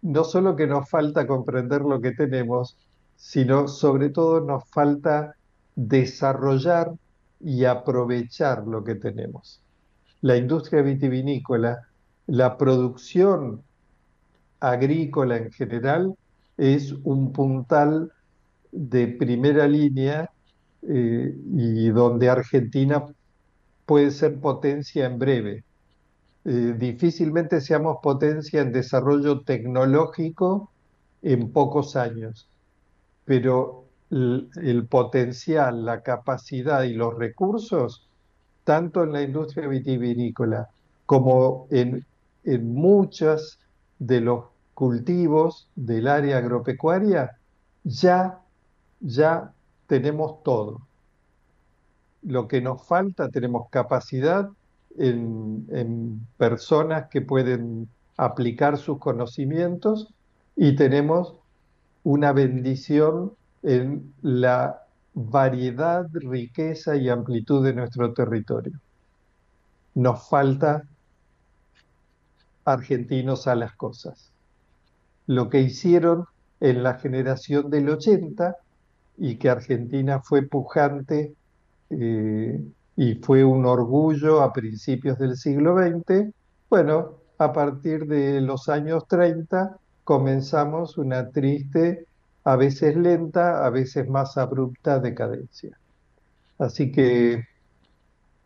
no 0.00 0.24
solo 0.24 0.56
que 0.56 0.66
nos 0.66 0.88
falta 0.88 1.26
comprender 1.26 1.82
lo 1.82 2.00
que 2.00 2.12
tenemos, 2.12 2.78
sino 3.16 3.68
sobre 3.68 4.08
todo 4.08 4.40
nos 4.40 4.64
falta 4.70 5.34
desarrollar 5.76 6.90
y 7.38 7.66
aprovechar 7.66 8.66
lo 8.66 8.82
que 8.82 8.94
tenemos. 8.94 9.60
La 10.22 10.38
industria 10.38 10.80
vitivinícola, 10.80 11.86
la 12.28 12.56
producción 12.56 13.60
agrícola 14.60 15.36
en 15.36 15.52
general, 15.52 16.14
es 16.56 16.94
un 17.04 17.30
puntal 17.30 18.10
de 18.72 19.06
primera 19.08 19.68
línea 19.68 20.30
eh, 20.88 21.36
y 21.52 21.90
donde 21.90 22.30
Argentina 22.30 23.04
puede 23.90 24.12
ser 24.12 24.38
potencia 24.38 25.04
en 25.04 25.18
breve. 25.18 25.64
Eh, 26.44 26.76
difícilmente 26.78 27.60
seamos 27.60 27.96
potencia 28.00 28.60
en 28.60 28.70
desarrollo 28.70 29.40
tecnológico 29.40 30.70
en 31.22 31.50
pocos 31.50 31.96
años, 31.96 32.48
pero 33.24 33.86
el, 34.12 34.86
potencial, 34.88 35.84
la 35.84 36.02
capacidad 36.04 36.84
y 36.84 36.92
los 36.92 37.18
recursos, 37.18 38.06
tanto 38.62 39.02
en 39.02 39.10
la 39.10 39.22
industria 39.22 39.66
vitivinícola 39.66 40.68
como 41.04 41.66
en, 41.72 42.06
en 42.44 42.72
muchos 42.72 43.58
de 43.98 44.20
los 44.20 44.44
cultivos 44.72 45.68
del 45.74 46.06
área 46.06 46.38
agropecuaria, 46.38 47.38
ya, 47.82 48.38
ya 49.00 49.52
tenemos 49.88 50.44
todo 50.44 50.80
lo 52.22 52.48
que 52.48 52.60
nos 52.60 52.86
falta, 52.86 53.28
tenemos 53.28 53.68
capacidad 53.70 54.50
en, 54.98 56.26
personas 56.36 57.08
que 57.10 57.22
pueden 57.22 57.88
aplicar 58.16 58.76
sus 58.76 58.98
conocimientos 58.98 60.12
y 60.56 60.76
tenemos 60.76 61.34
una 62.04 62.32
bendición 62.32 63.32
en 63.62 64.12
la 64.22 64.82
variedad, 65.14 66.06
riqueza 66.12 66.96
y 66.96 67.08
amplitud 67.08 67.64
de 67.64 67.74
nuestro 67.74 68.12
territorio. 68.12 68.78
Nos 69.94 70.28
falta 70.28 70.84
argentinos 72.64 73.46
a 73.46 73.54
las 73.54 73.74
cosas. 73.74 74.30
Lo 75.26 75.48
que 75.48 75.60
hicieron 75.60 76.26
en 76.60 76.82
la 76.82 76.94
generación 76.94 77.70
del 77.70 77.88
80 77.88 78.56
y 79.18 79.36
que 79.36 79.50
Argentina 79.50 80.20
fue 80.20 80.42
pujante 80.42 81.34
eh, 81.90 82.60
y 82.96 83.14
fue 83.16 83.44
un 83.44 83.66
orgullo 83.66 84.42
a 84.42 84.52
principios 84.52 85.18
del 85.18 85.36
siglo 85.36 85.76
XX. 85.76 86.32
Bueno, 86.68 87.14
a 87.38 87.52
partir 87.52 88.06
de 88.06 88.40
los 88.40 88.68
años 88.68 89.06
30 89.08 89.76
comenzamos 90.04 90.98
una 90.98 91.30
triste 91.30 92.06
a 92.44 92.56
veces 92.56 92.96
lenta, 92.96 93.64
a 93.64 93.70
veces 93.70 94.08
más 94.08 94.36
abrupta 94.38 94.98
decadencia. 94.98 95.78
Así 96.58 96.90
que 96.92 97.46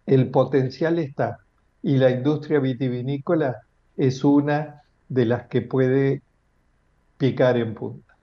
el 0.06 0.30
potencial 0.30 0.98
está 0.98 1.38
y 1.82 1.96
la 1.96 2.10
industria 2.10 2.60
vitivinícola 2.60 3.62
es 3.96 4.24
una 4.24 4.82
de 5.08 5.26
las 5.26 5.46
que 5.48 5.62
puede 5.62 6.22
picar 7.18 7.56
en 7.56 7.74
punta. 7.74 8.14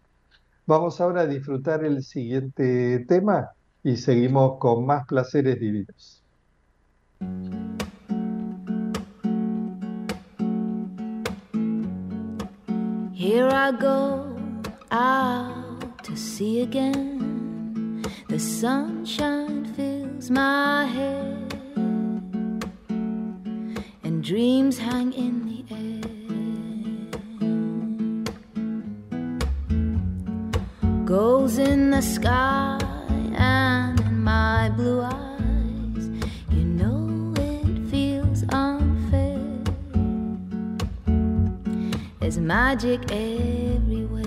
Vamos 0.65 1.01
ahora 1.01 1.21
a 1.21 1.27
disfrutar 1.27 1.83
el 1.83 2.03
siguiente 2.03 3.05
tema 3.07 3.51
y 3.83 3.97
seguimos 3.97 4.57
con 4.59 4.85
más 4.85 5.05
placeres 5.07 5.59
divinos. 5.59 6.23
Here 13.13 13.49
I 13.49 13.71
go 13.71 14.35
out 14.91 16.03
to 16.03 16.15
see 16.15 16.61
again. 16.61 18.03
The 18.29 18.39
sunshine 18.39 19.65
fills 19.75 20.31
my 20.31 20.85
head, 20.85 21.53
and 24.03 24.23
dreams 24.23 24.79
hang 24.79 25.13
in 25.13 25.45
the 25.45 25.63
air. 25.75 26.01
Goes 31.05 31.57
in 31.57 31.91
the 31.91 32.01
sky 32.01 32.90
blue 34.71 35.01
eyes. 35.01 36.09
You 36.49 36.63
know 36.63 37.33
it 37.37 37.89
feels 37.89 38.43
unfair. 38.49 39.39
There's 42.19 42.37
magic 42.37 42.99
everywhere. 43.11 44.25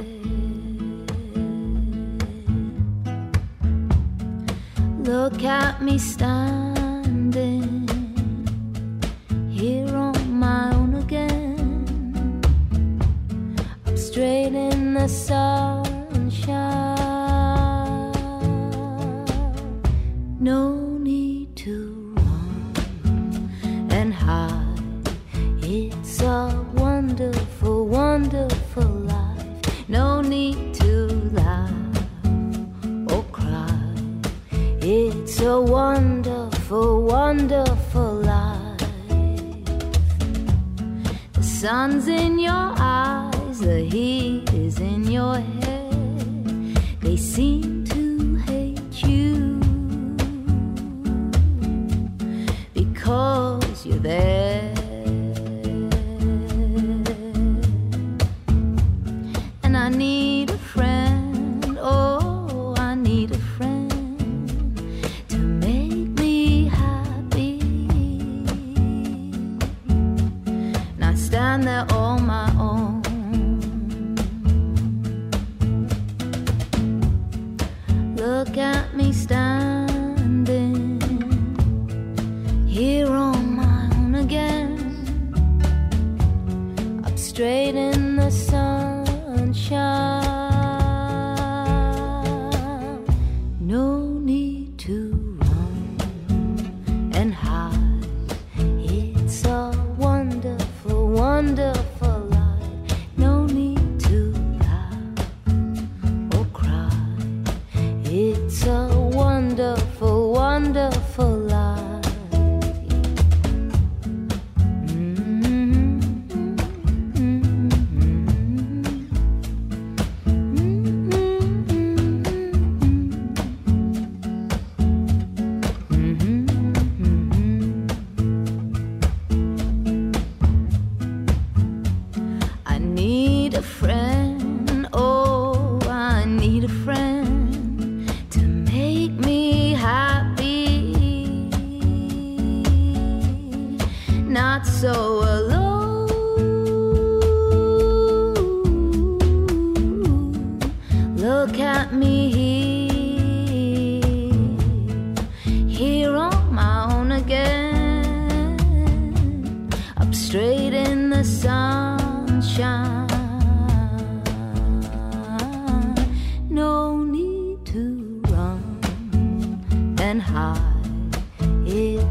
Look 4.99 5.45
at 5.45 5.83
me 5.83 5.99
standing 5.99 7.89
here 9.51 9.97
on 9.97 10.39
my 10.39 10.75
own 10.75 10.95
again. 10.97 12.41
I'm 13.87 13.97
straight 13.97 14.55
in 14.55 14.95
the 14.95 15.09
sunshine. 15.09 15.64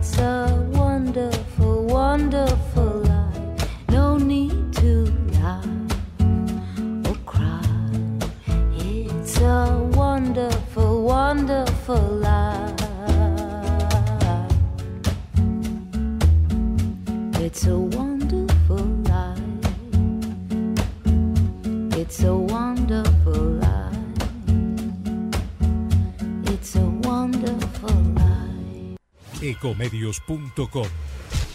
It's 0.05 0.17
a 0.17 0.67
wonderful, 0.73 1.85
wonderful 1.85 2.52
Ecomedios.com 29.53 30.87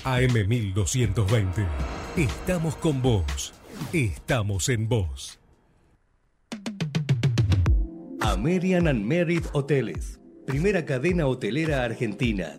AM1220. 0.04 1.66
Estamos 2.16 2.76
con 2.76 3.02
vos. 3.02 3.52
Estamos 3.92 4.68
en 4.68 4.88
vos. 4.88 5.38
American 8.20 8.88
and 8.88 9.04
Merit 9.04 9.44
Hoteles. 9.52 10.20
Primera 10.46 10.84
cadena 10.84 11.26
hotelera 11.26 11.84
argentina. 11.84 12.58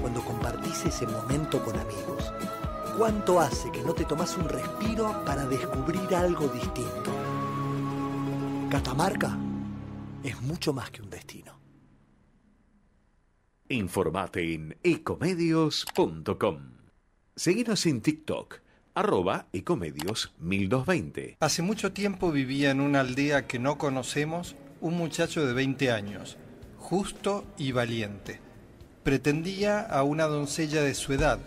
cuando 0.00 0.22
compartís 0.24 0.84
ese 0.86 1.06
momento 1.06 1.62
con 1.64 1.78
amigos. 1.78 2.32
¿Cuánto 2.96 3.40
hace 3.40 3.70
que 3.70 3.82
no 3.82 3.94
te 3.94 4.04
tomas 4.04 4.36
un 4.36 4.48
respiro 4.48 5.24
para 5.24 5.46
descubrir 5.46 6.14
algo 6.14 6.48
distinto? 6.48 7.10
Catamarca 8.70 9.38
es 10.22 10.40
mucho 10.42 10.72
más 10.72 10.90
que 10.90 11.02
un 11.02 11.10
destino. 11.10 11.58
Informate 13.68 14.54
en 14.54 14.76
ecomedios.com. 14.82 16.58
Seguinos 17.34 17.86
en 17.86 18.02
TikTok, 18.02 18.60
arroba 18.94 19.46
ecomedios 19.54 20.34
1220. 20.38 21.38
Hace 21.40 21.62
mucho 21.62 21.92
tiempo 21.92 22.30
vivía 22.30 22.70
en 22.70 22.80
una 22.80 23.00
aldea 23.00 23.46
que 23.46 23.58
no 23.58 23.78
conocemos 23.78 24.54
un 24.82 24.98
muchacho 24.98 25.46
de 25.46 25.54
20 25.54 25.90
años, 25.90 26.36
justo 26.76 27.46
y 27.56 27.72
valiente. 27.72 28.41
Pretendía 29.02 29.80
a 29.80 30.04
una 30.04 30.24
doncella 30.24 30.82
de 30.82 30.94
su 30.94 31.12
edad, 31.12 31.40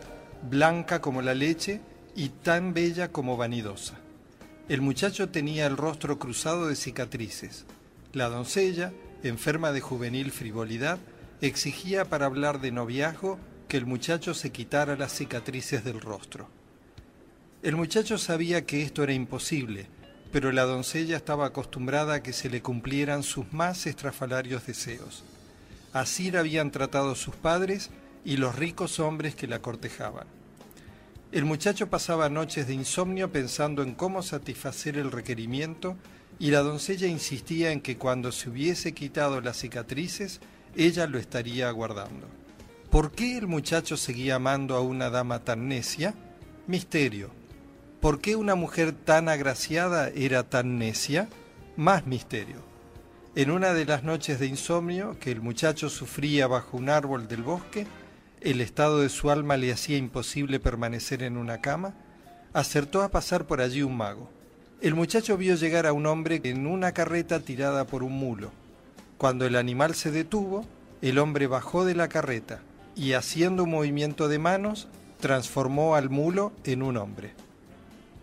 blanca 0.50 1.02
como 1.02 1.22
la 1.22 1.34
leche 1.34 1.80
y 2.16 2.30
tan 2.30 2.74
bella 2.74 3.12
como 3.12 3.38
vanidosa. 3.38 3.96
El 4.68 4.82
muchacho 4.82 5.30
tenía 5.30 5.66
el 5.66 5.78
rostro 5.78 6.20
cruzado 6.20 6.68
de 6.68 6.76
cicatrices. 6.76 7.66
La 8.14 8.30
doncella, 8.30 8.92
enferma 9.24 9.72
de 9.72 9.80
juvenil 9.80 10.32
frivolidad, 10.32 11.00
exigía 11.40 12.06
para 12.06 12.26
hablar 12.26 12.60
de 12.60 12.72
noviazgo 12.72 13.38
que 13.68 13.78
el 13.78 13.86
muchacho 13.86 14.34
se 14.34 14.52
quitara 14.52 14.96
las 14.96 15.14
cicatrices 15.14 15.84
del 15.84 16.02
rostro. 16.02 16.50
El 17.64 17.76
muchacho 17.76 18.18
sabía 18.18 18.66
que 18.66 18.82
esto 18.82 19.04
era 19.04 19.14
imposible, 19.14 19.88
pero 20.32 20.52
la 20.52 20.64
doncella 20.64 21.16
estaba 21.16 21.46
acostumbrada 21.46 22.16
a 22.16 22.24
que 22.24 22.34
se 22.34 22.50
le 22.50 22.62
cumplieran 22.62 23.24
sus 23.24 23.52
más 23.54 23.88
estrafalarios 23.88 24.68
deseos. 24.68 25.24
Así 25.96 26.30
la 26.30 26.42
habían 26.42 26.72
tratado 26.72 27.16
sus 27.16 27.38
padres 27.38 27.90
y 28.26 28.36
los 28.36 28.58
ricos 28.58 29.00
hombres 29.00 29.34
que 29.34 29.48
la 29.48 29.62
cortejaban. 29.62 30.28
El 31.32 31.46
muchacho 31.46 31.90
pasaba 31.90 32.28
noches 32.28 32.68
de 32.68 32.74
insomnio 32.74 33.32
pensando 33.32 33.82
en 33.82 33.96
cómo 33.96 34.22
satisfacer 34.22 34.98
el 34.98 35.10
requerimiento 35.10 35.96
y 36.38 36.52
la 36.52 36.60
doncella 36.60 37.08
insistía 37.08 37.72
en 37.72 37.80
que 37.80 37.98
cuando 37.98 38.34
se 38.34 38.50
hubiese 38.50 38.92
quitado 38.92 39.40
las 39.40 39.56
cicatrices, 39.56 40.42
ella 40.76 41.08
lo 41.08 41.18
estaría 41.18 41.70
aguardando. 41.70 42.28
¿Por 42.92 43.14
qué 43.14 43.38
el 43.38 43.48
muchacho 43.48 43.96
seguía 43.96 44.36
amando 44.36 44.76
a 44.76 44.82
una 44.82 45.10
dama 45.10 45.46
tan 45.46 45.70
necia? 45.70 46.14
Misterio. 46.68 47.30
¿Por 48.02 48.20
qué 48.20 48.36
una 48.36 48.56
mujer 48.56 48.92
tan 48.92 49.30
agraciada 49.30 50.10
era 50.10 50.44
tan 50.44 50.78
necia? 50.78 51.30
Más 51.78 52.06
misterio. 52.06 52.75
En 53.38 53.52
una 53.52 53.74
de 53.74 53.84
las 53.84 54.06
noches 54.06 54.40
de 54.40 54.48
insomnio 54.48 55.18
que 55.20 55.30
el 55.30 55.42
muchacho 55.42 55.90
sufría 55.90 56.48
bajo 56.48 56.78
un 56.78 56.88
árbol 56.88 57.28
del 57.28 57.44
bosque, 57.44 57.86
el 58.40 58.62
estado 58.62 59.02
de 59.02 59.10
su 59.10 59.30
alma 59.30 59.58
le 59.58 59.74
hacía 59.74 59.98
imposible 59.98 60.62
permanecer 60.62 61.22
en 61.22 61.36
una 61.36 61.60
cama, 61.60 61.96
acertó 62.54 63.02
a 63.02 63.10
pasar 63.10 63.46
por 63.46 63.60
allí 63.60 63.82
un 63.82 63.98
mago. 63.98 64.30
El 64.80 64.96
muchacho 64.96 65.36
vio 65.36 65.56
llegar 65.56 65.86
a 65.86 65.92
un 65.92 66.06
hombre 66.06 66.40
en 66.46 66.66
una 66.66 66.94
carreta 66.94 67.42
tirada 67.42 67.86
por 67.86 68.04
un 68.04 68.14
mulo. 68.14 68.52
Cuando 69.18 69.46
el 69.46 69.58
animal 69.58 69.96
se 69.96 70.12
detuvo, 70.12 70.66
el 71.02 71.20
hombre 71.20 71.48
bajó 71.48 71.84
de 71.84 71.94
la 71.94 72.08
carreta 72.08 72.62
y 72.96 73.14
haciendo 73.14 73.66
un 73.66 73.72
movimiento 73.72 74.30
de 74.30 74.40
manos, 74.40 74.88
transformó 75.20 75.96
al 75.96 76.10
mulo 76.10 76.54
en 76.64 76.82
un 76.82 76.96
hombre. 76.96 77.34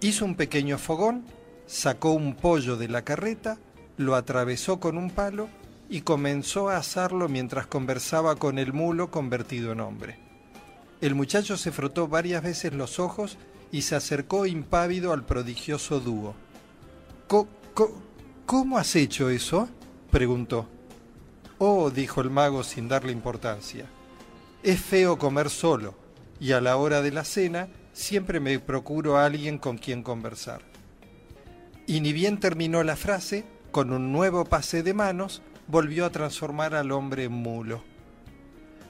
Hizo 0.00 0.24
un 0.24 0.36
pequeño 0.36 0.78
fogón, 0.78 1.22
sacó 1.66 2.12
un 2.12 2.34
pollo 2.34 2.78
de 2.78 2.88
la 2.88 3.02
carreta, 3.02 3.58
lo 3.96 4.14
atravesó 4.14 4.80
con 4.80 4.96
un 4.96 5.10
palo 5.10 5.48
y 5.88 6.02
comenzó 6.02 6.70
a 6.70 6.78
asarlo 6.78 7.28
mientras 7.28 7.66
conversaba 7.66 8.36
con 8.36 8.58
el 8.58 8.72
mulo 8.72 9.10
convertido 9.10 9.72
en 9.72 9.80
hombre. 9.80 10.18
El 11.00 11.14
muchacho 11.14 11.56
se 11.56 11.72
frotó 11.72 12.08
varias 12.08 12.42
veces 12.42 12.72
los 12.72 12.98
ojos 12.98 13.36
y 13.70 13.82
se 13.82 13.96
acercó 13.96 14.46
impávido 14.46 15.12
al 15.12 15.24
prodigioso 15.24 16.00
dúo. 16.00 16.34
¿Cómo 18.46 18.78
has 18.78 18.94
hecho 18.96 19.30
eso? 19.30 19.68
preguntó. 20.10 20.68
Oh, 21.58 21.90
dijo 21.90 22.20
el 22.20 22.30
mago 22.30 22.62
sin 22.62 22.88
darle 22.88 23.12
importancia. 23.12 23.86
Es 24.62 24.80
feo 24.80 25.18
comer 25.18 25.48
solo, 25.48 25.94
y 26.38 26.52
a 26.52 26.60
la 26.60 26.76
hora 26.76 27.02
de 27.02 27.12
la 27.12 27.24
cena 27.24 27.68
siempre 27.92 28.40
me 28.40 28.58
procuro 28.58 29.16
a 29.16 29.24
alguien 29.24 29.58
con 29.58 29.78
quien 29.78 30.02
conversar. 30.02 30.60
Y 31.86 32.00
ni 32.00 32.12
bien 32.12 32.38
terminó 32.40 32.82
la 32.82 32.96
frase, 32.96 33.44
con 33.72 33.90
un 33.90 34.12
nuevo 34.12 34.44
pase 34.44 34.82
de 34.82 34.92
manos, 34.92 35.42
volvió 35.66 36.04
a 36.04 36.10
transformar 36.10 36.74
al 36.74 36.92
hombre 36.92 37.24
en 37.24 37.32
mulo. 37.32 37.82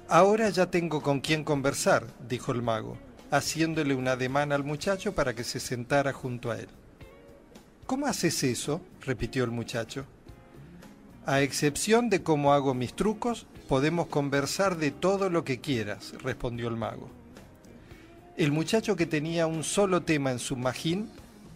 Ahora 0.09 0.51
ya 0.51 0.67
tengo 0.71 1.01
con 1.01 1.21
quien 1.21 1.45
conversar, 1.45 2.05
dijo 2.29 2.53
el 2.53 2.63
mago, 2.63 2.99
haciéndole 3.31 3.95
un 3.95 4.09
ademán 4.09 4.53
al 4.53 4.65
muchacho 4.65 5.15
para 5.15 5.35
que 5.35 5.45
se 5.45 5.61
sentara 5.61 6.13
junto 6.13 6.51
a 6.51 6.59
él. 6.59 6.69
¿Cómo 7.87 8.07
haces 8.07 8.43
eso? 8.43 8.81
repitió 9.01 9.45
el 9.45 9.53
muchacho. 9.53 10.05
A 11.27 11.41
excepción 11.43 12.11
de 12.11 12.25
cómo 12.25 12.53
hago 12.53 12.75
mis 12.75 12.95
trucos, 12.95 13.47
podemos 13.69 14.09
conversar 14.09 14.77
de 14.77 14.91
todo 14.91 15.31
lo 15.31 15.45
que 15.45 15.61
quieras, 15.61 16.13
respondió 16.23 16.69
el 16.69 16.77
mago. 16.77 17.09
El 18.37 18.51
muchacho 18.51 18.97
que 18.97 19.07
tenía 19.07 19.47
un 19.47 19.63
solo 19.63 20.03
tema 20.03 20.33
en 20.33 20.41
su 20.41 20.57
magín, 20.57 21.09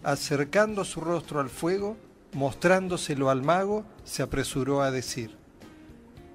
acercando 0.05 0.85
su 0.85 1.01
rostro 1.01 1.41
al 1.41 1.51
fuego, 1.51 1.97
mostrándoselo 2.33 3.31
al 3.31 3.43
mago, 3.43 3.85
se 4.05 4.23
apresuró 4.23 4.83
a 4.83 4.91
decir, 4.91 5.37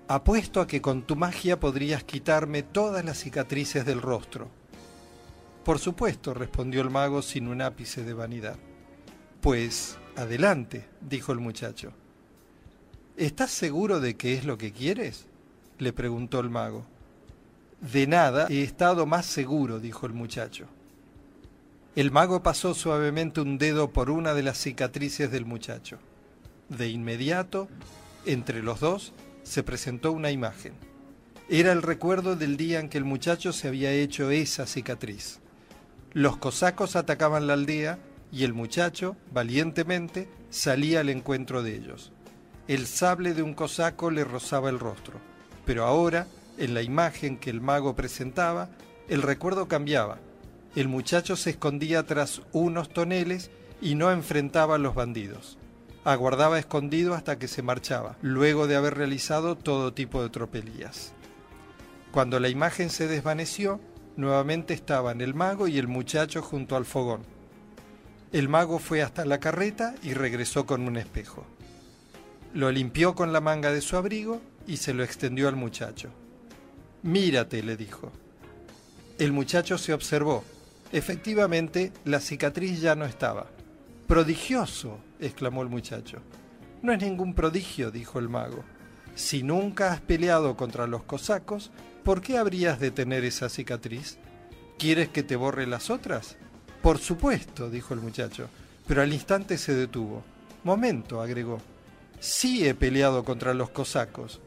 Apuesto 0.08 0.60
a 0.60 0.68
que 0.68 0.82
con 0.82 1.04
tu 1.04 1.16
magia 1.16 1.58
podrías 1.58 2.04
quitarme 2.04 2.64
todas 2.64 3.06
las 3.06 3.18
cicatrices 3.18 3.86
del 3.86 4.02
rostro. 4.02 4.50
Por 5.64 5.80
supuesto, 5.80 6.34
respondió 6.34 6.82
el 6.82 6.90
mago 6.90 7.22
sin 7.22 7.48
un 7.48 7.62
ápice 7.62 8.04
de 8.04 8.14
vanidad. 8.14 8.58
Pues, 9.40 9.98
adelante, 10.18 10.86
dijo 11.00 11.32
el 11.32 11.40
muchacho. 11.40 11.94
¿Estás 13.16 13.52
seguro 13.52 14.02
de 14.02 14.18
que 14.18 14.34
es 14.34 14.44
lo 14.44 14.58
que 14.58 14.74
quieres? 14.74 15.28
le 15.78 15.94
preguntó 15.94 16.42
el 16.42 16.50
mago. 16.50 16.86
De 17.80 18.06
nada 18.06 18.48
he 18.50 18.64
estado 18.64 19.06
más 19.06 19.26
seguro, 19.26 19.80
dijo 19.80 20.08
el 20.08 20.14
muchacho. 20.14 20.68
El 21.96 22.12
mago 22.12 22.42
pasó 22.42 22.74
suavemente 22.74 23.42
un 23.42 23.58
dedo 23.58 23.92
por 23.92 24.10
una 24.10 24.34
de 24.34 24.44
las 24.44 24.58
cicatrices 24.58 25.32
del 25.32 25.46
muchacho. 25.46 26.00
De 26.70 26.90
inmediato, 26.90 27.68
entre 28.26 28.64
los 28.64 28.80
dos, 28.80 29.14
se 29.44 29.64
presentó 29.64 30.12
una 30.12 30.32
imagen. 30.32 30.74
Era 31.50 31.72
el 31.72 31.82
recuerdo 31.82 32.36
del 32.36 32.56
día 32.56 32.80
en 32.80 32.88
que 32.88 32.98
el 32.98 33.04
muchacho 33.04 33.52
se 33.52 33.68
había 33.68 33.92
hecho 33.92 34.32
esa 34.32 34.66
cicatriz. 34.66 35.40
Los 36.14 36.38
cosacos 36.38 36.96
atacaban 36.96 37.48
la 37.48 37.54
aldea 37.54 38.00
y 38.32 38.46
el 38.46 38.54
muchacho, 38.54 39.18
valientemente, 39.34 40.30
salía 40.50 41.02
al 41.02 41.10
encuentro 41.10 41.62
de 41.62 41.76
ellos 41.76 42.12
el 42.72 42.88
sable 42.88 43.34
de 43.34 43.44
un 43.44 43.54
cosaco 43.54 44.12
le 44.12 44.24
rozaba 44.24 44.70
el 44.70 44.80
rostro. 44.80 45.20
Pero 45.66 45.84
ahora, 45.84 46.28
en 46.58 46.74
la 46.74 46.82
imagen 46.82 47.38
que 47.38 47.50
el 47.50 47.60
mago 47.60 47.98
presentaba, 47.98 48.70
el 49.10 49.22
recuerdo 49.22 49.68
cambiaba. 49.68 50.20
El 50.76 50.88
muchacho 50.88 51.36
se 51.36 51.50
escondía 51.52 52.04
tras 52.06 52.42
unos 52.54 52.90
toneles 52.90 53.52
y 53.82 53.96
no 53.96 54.12
enfrentaba 54.12 54.76
a 54.76 54.78
los 54.78 54.96
bandidos. 54.96 55.58
Aguardaba 56.04 56.60
escondido 56.60 57.14
hasta 57.14 57.38
que 57.38 57.48
se 57.48 57.62
marchaba, 57.62 58.18
luego 58.22 58.68
de 58.68 58.76
haber 58.76 58.96
realizado 58.96 59.58
todo 59.58 59.94
tipo 59.94 60.24
de 60.24 60.30
tropelías. 60.30 61.14
Cuando 62.12 62.40
la 62.40 62.50
imagen 62.50 62.90
se 62.90 63.08
desvaneció, 63.08 63.80
nuevamente 64.16 64.74
estaban 64.74 65.22
el 65.22 65.34
mago 65.34 65.68
y 65.68 65.78
el 65.78 65.88
muchacho 65.88 66.42
junto 66.42 66.76
al 66.76 66.86
fogón. 66.86 67.22
El 68.32 68.48
mago 68.48 68.80
fue 68.80 69.02
hasta 69.02 69.26
la 69.26 69.40
carreta 69.40 69.96
y 70.04 70.14
regresó 70.14 70.66
con 70.66 70.88
un 70.88 70.96
espejo. 70.96 71.46
Lo 72.54 72.72
limpió 72.72 73.14
con 73.14 73.34
la 73.34 73.42
manga 73.42 73.72
de 73.72 73.82
su 73.82 73.98
abrigo 73.98 74.42
y 74.68 74.78
se 74.78 74.94
lo 74.94 75.04
extendió 75.04 75.50
al 75.50 75.56
muchacho. 75.56 76.10
Mírate, 77.04 77.62
le 77.62 77.76
dijo. 77.76 78.12
El 79.18 79.34
muchacho 79.34 79.78
se 79.78 79.94
observó. 79.94 80.44
Efectivamente, 80.92 81.94
la 82.04 82.20
cicatriz 82.20 82.82
ya 82.82 82.96
no 82.96 83.06
estaba. 83.06 83.48
Prodigioso, 84.08 85.00
exclamó 85.20 85.62
el 85.62 85.70
muchacho. 85.70 86.18
No 86.82 86.92
es 86.92 87.02
ningún 87.02 87.34
prodigio, 87.34 87.92
dijo 87.92 88.20
el 88.20 88.28
mago. 88.28 88.64
Si 89.16 89.44
nunca 89.44 89.94
has 89.94 90.02
peleado 90.02 90.58
contra 90.58 90.88
los 90.88 91.04
cosacos, 91.04 91.72
¿por 92.04 92.22
qué 92.22 92.38
habrías 92.38 92.80
de 92.80 92.92
tener 92.92 93.24
esa 93.24 93.50
cicatriz? 93.50 94.18
¿Quieres 94.78 95.10
que 95.10 95.24
te 95.24 95.36
borre 95.36 95.68
las 95.68 95.90
otras? 95.90 96.38
Por 96.82 96.98
supuesto, 96.98 97.70
dijo 97.70 97.94
el 97.94 98.02
muchacho, 98.02 98.50
pero 98.88 99.02
al 99.02 99.14
instante 99.14 99.58
se 99.58 99.76
detuvo. 99.76 100.24
Momento, 100.64 101.22
agregó. 101.22 101.60
Sí 102.20 102.68
he 102.68 102.74
peleado 102.74 103.24
contra 103.24 103.54
los 103.54 103.70
cosacos. 103.70 104.42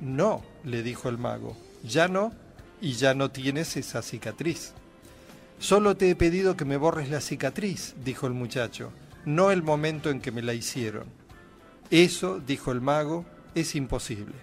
No, 0.00 0.42
le 0.64 0.82
dijo 0.82 1.08
el 1.08 1.18
mago, 1.18 1.56
ya 1.82 2.08
no, 2.08 2.32
y 2.80 2.92
ya 2.92 3.14
no 3.14 3.30
tienes 3.30 3.76
esa 3.76 4.02
cicatriz. 4.02 4.74
Solo 5.58 5.96
te 5.96 6.08
he 6.08 6.14
pedido 6.14 6.56
que 6.56 6.64
me 6.64 6.76
borres 6.76 7.10
la 7.10 7.20
cicatriz, 7.20 7.96
dijo 8.04 8.28
el 8.28 8.32
muchacho, 8.32 8.92
no 9.24 9.50
el 9.50 9.64
momento 9.64 10.08
en 10.08 10.20
que 10.20 10.30
me 10.30 10.40
la 10.40 10.54
hicieron. 10.54 11.06
Eso, 11.90 12.38
dijo 12.38 12.70
el 12.70 12.80
mago, 12.80 13.24
es 13.56 13.74
imposible. 13.74 14.36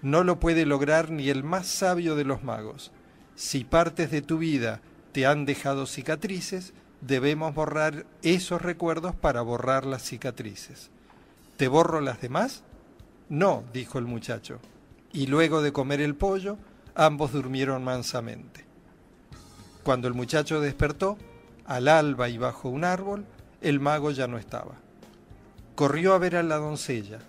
No 0.00 0.24
lo 0.24 0.40
puede 0.40 0.64
lograr 0.64 1.10
ni 1.10 1.28
el 1.28 1.44
más 1.44 1.66
sabio 1.66 2.16
de 2.16 2.24
los 2.24 2.42
magos. 2.42 2.90
Si 3.34 3.64
partes 3.64 4.10
de 4.10 4.22
tu 4.22 4.38
vida 4.38 4.80
te 5.12 5.26
han 5.26 5.44
dejado 5.44 5.84
cicatrices, 5.84 6.72
debemos 7.02 7.54
borrar 7.54 8.06
esos 8.22 8.62
recuerdos 8.62 9.14
para 9.14 9.42
borrar 9.42 9.84
las 9.84 10.02
cicatrices. 10.02 10.90
¿Te 11.58 11.68
borro 11.68 12.00
las 12.00 12.22
demás? 12.22 12.64
No, 13.28 13.64
dijo 13.74 13.98
el 13.98 14.06
muchacho. 14.06 14.58
Y 15.12 15.26
luego 15.26 15.60
de 15.60 15.72
comer 15.72 16.00
el 16.00 16.14
pollo, 16.14 16.56
ambos 16.94 17.32
durmieron 17.32 17.84
mansamente. 17.84 18.69
Cuando 19.82 20.08
el 20.08 20.14
muchacho 20.14 20.60
despertó, 20.60 21.16
al 21.64 21.88
alba 21.88 22.28
y 22.28 22.38
bajo 22.38 22.68
un 22.68 22.84
árbol, 22.84 23.24
el 23.60 23.80
mago 23.80 24.10
ya 24.10 24.26
no 24.26 24.38
estaba. 24.38 24.74
Corrió 25.74 26.14
a 26.14 26.18
ver 26.18 26.36
a 26.36 26.42
la 26.42 26.56
doncella. 26.56 27.20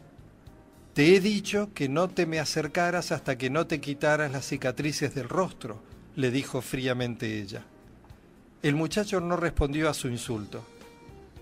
Te 0.94 1.16
he 1.16 1.22
dicho 1.22 1.70
que 1.74 1.88
no 1.88 2.10
te 2.10 2.26
me 2.26 2.40
acercaras 2.40 3.12
hasta 3.12 3.38
que 3.38 3.50
no 3.50 3.68
te 3.68 3.80
quitaras 3.80 4.32
las 4.32 4.46
cicatrices 4.46 5.16
del 5.16 5.30
rostro, 5.30 5.82
le 6.16 6.32
dijo 6.32 6.62
fríamente 6.62 7.40
ella. 7.40 7.64
El 8.62 8.76
muchacho 8.76 9.22
no 9.22 9.38
respondió 9.38 9.90
a 9.90 9.94
su 9.94 10.10
insulto. 10.10 10.64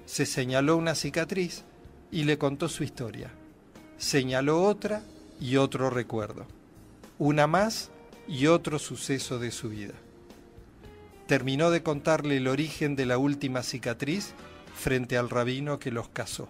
Se 0.06 0.26
señaló 0.26 0.78
una 0.78 0.94
cicatriz 0.94 1.64
y 2.12 2.24
le 2.24 2.38
contó 2.38 2.70
su 2.70 2.84
historia. 2.84 3.32
Señaló 3.98 4.64
otra 4.64 5.02
y 5.40 5.58
otro 5.58 5.90
recuerdo. 5.90 6.46
Una 7.18 7.48
más 7.48 7.90
y 8.28 8.48
otro 8.48 8.78
suceso 8.78 9.40
de 9.40 9.52
su 9.52 9.70
vida. 9.70 9.94
Terminó 11.30 11.70
de 11.70 11.84
contarle 11.84 12.38
el 12.38 12.48
origen 12.48 12.96
de 12.96 13.06
la 13.06 13.20
última 13.20 13.62
cicatriz 13.62 14.34
frente 14.74 15.16
al 15.16 15.30
rabino 15.30 15.78
que 15.78 15.92
los 15.92 16.10
casó. 16.10 16.50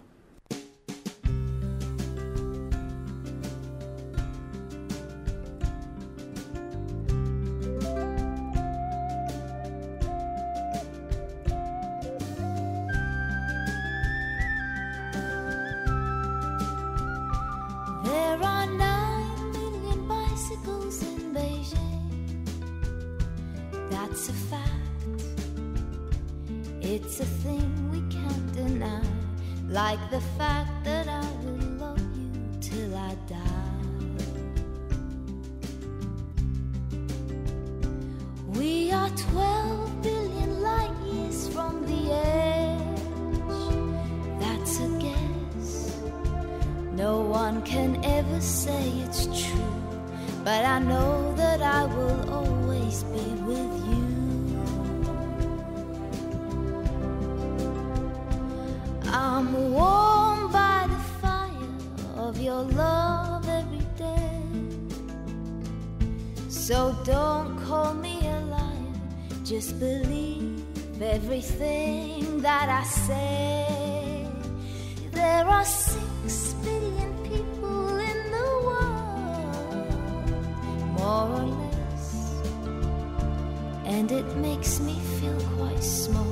Small. 85.80 86.29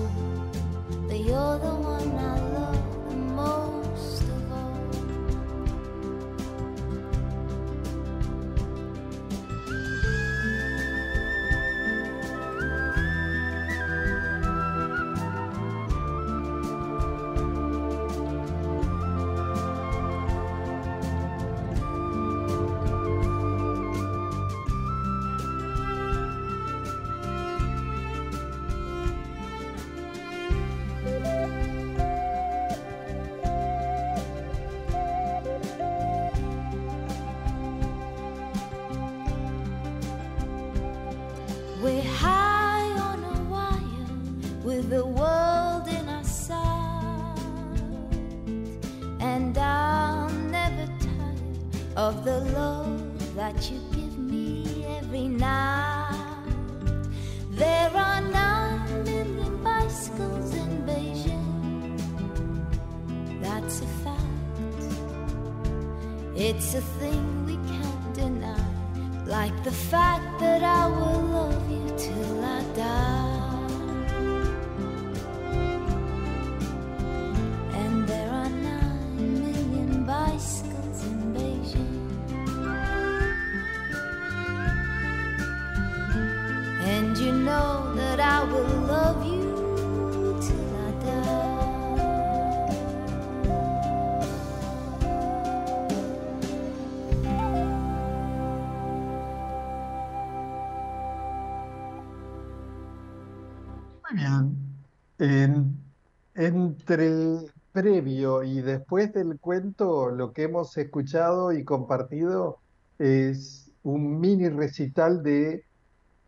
Previo 107.80 108.42
y 108.42 108.60
después 108.60 109.12
del 109.12 109.38
cuento, 109.38 110.10
lo 110.10 110.32
que 110.32 110.44
hemos 110.44 110.76
escuchado 110.76 111.52
y 111.52 111.64
compartido 111.64 112.58
es 112.98 113.70
un 113.84 114.18
mini 114.18 114.48
recital 114.48 115.22
de 115.22 115.64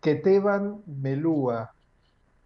Keteban 0.00 0.82
Melúa. 0.86 1.72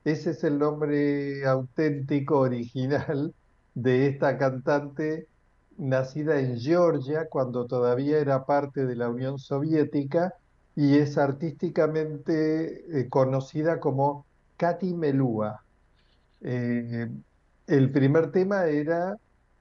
Ese 0.05 0.31
es 0.31 0.43
el 0.45 0.59
nombre 0.59 1.45
auténtico, 1.47 2.39
original 2.41 3.35
de 3.75 4.09
esta 4.09 4.39
cantante 4.39 5.29
nacida 5.77 6.41
en 6.41 6.59
Georgia 6.59 7.29
cuando 7.29 7.67
todavía 7.67 8.19
era 8.19 8.47
parte 8.47 8.87
de 8.87 8.97
la 8.97 9.11
Unión 9.11 9.39
Soviética 9.39 10.33
y 10.77 10.97
es 10.97 11.19
artísticamente 11.19 13.01
eh, 13.01 13.09
conocida 13.11 13.81
como 13.81 14.25
Katy 14.57 14.95
Melua. 14.95 15.63
Eh, 16.41 17.09
el 17.67 17.91
primer 17.91 18.31
tema 18.33 18.67
era 18.67 19.17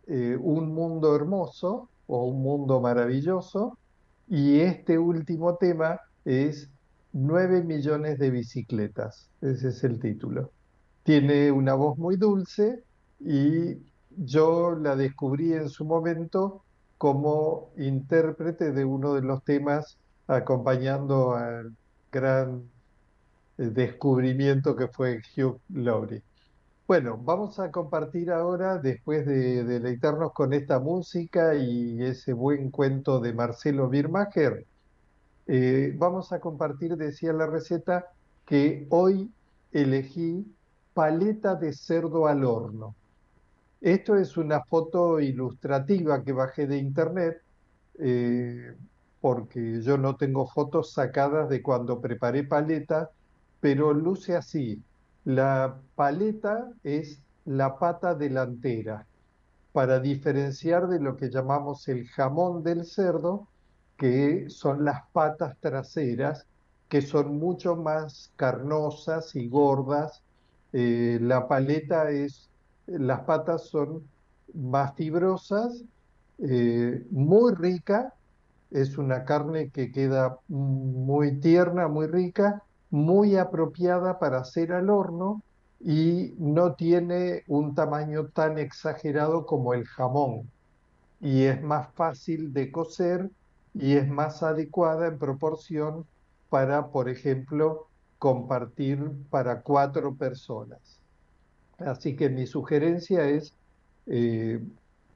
eh, 0.08 0.38
Un 0.39 0.74
mundo 0.74 1.16
hermoso 1.16 1.89
o 2.08 2.26
Un 2.26 2.41
mundo 2.41 2.82
maravilloso 2.82 3.78
y 4.28 4.60
este 4.60 4.97
último 4.97 5.56
tema 5.58 5.99
es 6.26 6.70
9 7.14 7.64
millones 7.64 8.18
de 8.20 8.32
bicicletas. 8.32 9.30
Ese 9.41 9.70
es 9.70 9.84
el 9.84 9.99
título. 9.99 10.51
Tiene 11.04 11.51
una 11.51 11.74
voz 11.76 11.97
muy 11.97 12.16
dulce 12.18 12.84
y 13.20 13.78
yo 14.18 14.76
la 14.76 14.95
descubrí 14.95 15.54
en 15.54 15.70
su 15.70 15.86
momento 15.86 16.64
como 16.97 17.72
intérprete 17.78 18.72
de 18.72 18.86
uno 18.86 19.14
de 19.14 19.22
los 19.22 19.43
temas 19.43 19.97
acompañando 20.28 21.36
al 21.36 21.76
gran 22.12 22.64
eh, 23.58 23.64
descubrimiento 23.70 24.76
que 24.76 24.88
fue 24.88 25.22
Hugh 25.36 25.60
Laurie. 25.74 26.24
Bueno, 26.88 27.18
vamos 27.18 27.60
a 27.60 27.72
compartir 27.72 28.30
ahora, 28.32 28.78
después 28.78 29.26
de 29.26 29.64
deleitarnos 29.64 30.34
con 30.34 30.54
esta 30.54 30.80
música 30.80 31.56
y 31.56 32.02
ese 32.04 32.34
buen 32.34 32.72
cuento 32.72 33.20
de 33.22 33.34
Marcelo 33.34 33.88
Birmacher, 33.90 34.68
eh, 35.48 35.94
vamos 35.98 36.32
a 36.34 36.40
compartir, 36.40 36.98
decía 36.98 37.34
la 37.34 37.48
receta, 37.48 38.06
que 38.46 38.88
hoy 38.90 39.34
elegí 39.72 40.46
paleta 40.94 41.56
de 41.56 41.74
cerdo 41.74 42.28
al 42.28 42.44
horno. 42.46 42.96
Esto 43.82 44.16
es 44.18 44.38
una 44.38 44.64
foto 44.66 45.20
ilustrativa 45.20 46.24
que 46.24 46.34
bajé 46.34 46.68
de 46.68 46.78
internet, 46.78 47.42
eh, 48.00 48.76
porque 49.22 49.82
yo 49.82 49.98
no 49.98 50.18
tengo 50.18 50.48
fotos 50.48 50.94
sacadas 50.94 51.50
de 51.50 51.62
cuando 51.62 52.02
preparé 52.02 52.44
paleta, 52.46 53.12
pero 53.60 53.94
luce 53.94 54.36
así. 54.36 54.84
La 55.26 55.80
paleta 55.95 56.71
es 56.84 57.21
la 57.45 57.78
pata 57.78 58.15
delantera, 58.15 59.05
para 59.71 59.99
diferenciar 59.99 60.88
de 60.88 60.99
lo 60.99 61.17
que 61.17 61.30
llamamos 61.30 61.88
el 61.88 62.07
jamón 62.07 62.63
del 62.63 62.86
cerdo, 62.86 63.47
que 63.97 64.49
son 64.49 64.86
las 64.86 65.03
patas 65.11 65.57
traseras, 65.59 66.45
que 66.89 67.01
son 67.01 67.38
mucho 67.39 67.76
más 67.76 68.32
carnosas 68.36 69.36
y 69.36 69.47
gordas. 69.49 70.21
Eh, 70.74 71.19
la 71.21 71.47
paleta 71.47 72.09
es 72.11 72.49
las 72.86 73.21
patas 73.21 73.67
son 73.69 74.03
más 74.53 74.95
fibrosas, 74.95 75.84
eh, 76.39 77.05
muy 77.11 77.53
rica, 77.55 78.13
es 78.71 78.97
una 78.97 79.24
carne 79.26 79.69
que 79.71 79.91
queda 79.91 80.38
muy 80.47 81.39
tierna, 81.39 81.88
muy 81.88 82.07
rica, 82.07 82.63
muy 82.94 83.38
apropiada 83.38 84.20
para 84.20 84.38
hacer 84.38 84.72
al 84.72 84.91
horno 84.91 85.41
y 85.80 86.36
no 86.38 86.76
tiene 86.76 87.44
un 87.48 87.74
tamaño 87.74 88.28
tan 88.28 88.60
exagerado 88.60 89.48
como 89.48 89.74
el 89.74 89.86
jamón 89.86 90.48
y 91.20 91.46
es 91.46 91.60
más 91.64 91.91
fácil 91.96 92.54
de 92.54 92.72
cocer 92.72 93.32
y 93.74 93.94
es 93.94 94.08
más 94.08 94.44
adecuada 94.44 95.08
en 95.08 95.18
proporción 95.18 96.06
para, 96.52 96.89
por 96.89 97.10
ejemplo, 97.10 97.88
compartir 98.20 99.00
para 99.32 99.62
cuatro 99.62 100.14
personas. 100.14 101.00
Así 101.80 102.16
que 102.16 102.30
mi 102.30 102.46
sugerencia 102.46 103.28
es, 103.28 103.56
eh, 104.06 104.64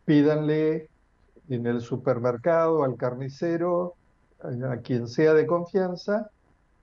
pídanle 0.04 0.90
en 1.48 1.68
el 1.68 1.82
supermercado, 1.82 2.84
al 2.84 2.98
carnicero, 2.98 3.94
a 4.40 4.78
quien 4.78 5.08
sea 5.08 5.36
de 5.36 5.46
confianza, 5.46 6.32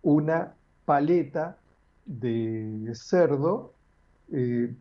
una 0.00 0.54
paleta 0.84 1.58
de 2.04 2.90
cerdo. 2.94 3.72
Eh, 4.32 4.74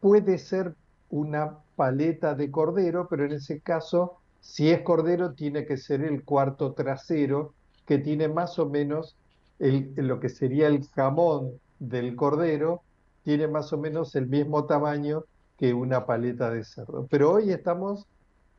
puede 0.00 0.38
ser 0.38 0.74
una 1.10 1.58
paleta 1.76 2.34
de 2.34 2.50
cordero, 2.50 3.08
pero 3.08 3.24
en 3.24 3.32
ese 3.32 3.60
caso, 3.60 4.18
si 4.40 4.70
es 4.70 4.82
cordero, 4.82 5.34
tiene 5.34 5.66
que 5.66 5.76
ser 5.76 6.02
el 6.02 6.24
cuarto 6.24 6.72
trasero, 6.72 7.54
que 7.86 7.98
tiene 7.98 8.28
más 8.28 8.58
o 8.58 8.68
menos 8.68 9.16
lo 9.58 10.20
que 10.20 10.28
sería 10.28 10.66
el 10.68 10.86
jamón 10.88 11.52
del 11.78 12.14
cordero, 12.16 12.82
tiene 13.24 13.48
más 13.48 13.72
o 13.72 13.78
menos 13.78 14.14
el 14.14 14.26
mismo 14.26 14.66
tamaño 14.66 15.24
que 15.58 15.72
una 15.72 16.06
paleta 16.06 16.50
de 16.50 16.64
cerdo. 16.64 17.06
Pero 17.10 17.32
hoy 17.32 17.50
estamos 17.50 18.06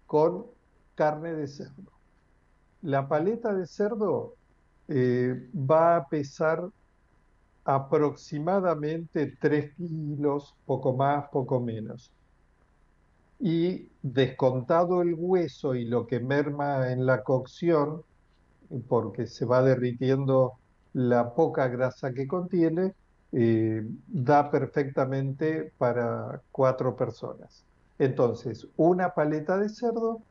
con 0.05 0.45
carne 0.95 1.33
de 1.33 1.47
cerdo. 1.47 1.91
La 2.81 3.07
paleta 3.07 3.53
de 3.53 3.67
cerdo 3.67 4.33
eh, 4.87 5.49
va 5.53 5.97
a 5.97 6.07
pesar 6.07 6.69
aproximadamente 7.67 9.35
3 9.41 9.75
kilos, 9.75 10.55
poco 10.65 10.93
más, 10.93 11.27
poco 11.29 11.59
menos. 11.59 12.09
Y 13.39 13.89
descontado 14.01 15.01
el 15.01 15.13
hueso 15.15 15.75
y 15.75 15.83
lo 15.85 16.07
que 16.07 16.21
merma 16.21 16.91
en 16.93 17.05
la 17.05 17.23
cocción, 17.23 18.03
porque 18.87 19.27
se 19.27 19.45
va 19.45 19.61
derritiendo 19.61 20.53
la 20.93 21.33
poca 21.35 21.67
grasa 21.67 22.13
que 22.13 22.25
contiene, 22.25 22.93
eh, 23.33 23.85
da 24.07 24.49
perfectamente 24.49 25.73
para 25.77 26.41
cuatro 26.51 26.95
personas. 26.95 27.65
Entonces, 27.99 28.65
una 28.77 29.13
paleta 29.13 29.57
de 29.57 29.67
cerdo, 29.69 30.21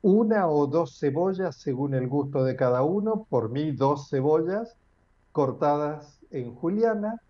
una 0.00 0.48
o 0.48 0.66
dos 0.66 0.98
cebollas 0.98 1.56
según 1.56 1.92
el 1.94 2.08
gusto 2.08 2.44
de 2.44 2.56
cada 2.56 2.82
uno, 2.82 3.26
por 3.28 3.50
mí 3.50 3.72
dos 3.72 4.08
cebollas 4.08 4.74
cortadas 5.32 6.18
en 6.30 6.54
juliana, 6.54 7.20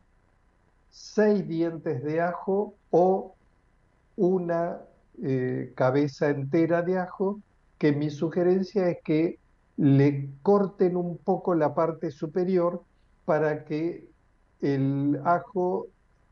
seis 0.91 1.47
dientes 1.47 2.03
de 2.03 2.21
ajo 2.21 2.75
o 2.91 3.35
una 4.17 4.81
eh, 5.23 5.73
cabeza 5.75 6.31
entera 6.31 6.83
de 6.83 6.99
ajo, 6.99 7.41
que 7.79 7.93
mi 7.93 8.11
sugerencia 8.11 8.89
es 8.89 8.99
que 9.05 9.39
le 9.77 10.29
corten 10.43 10.97
un 10.97 11.19
poco 11.19 11.55
la 11.55 11.75
parte 11.75 12.11
superior 12.11 12.83
para 13.25 13.65
que 13.65 14.09
el 14.61 15.21
ajo 15.25 15.87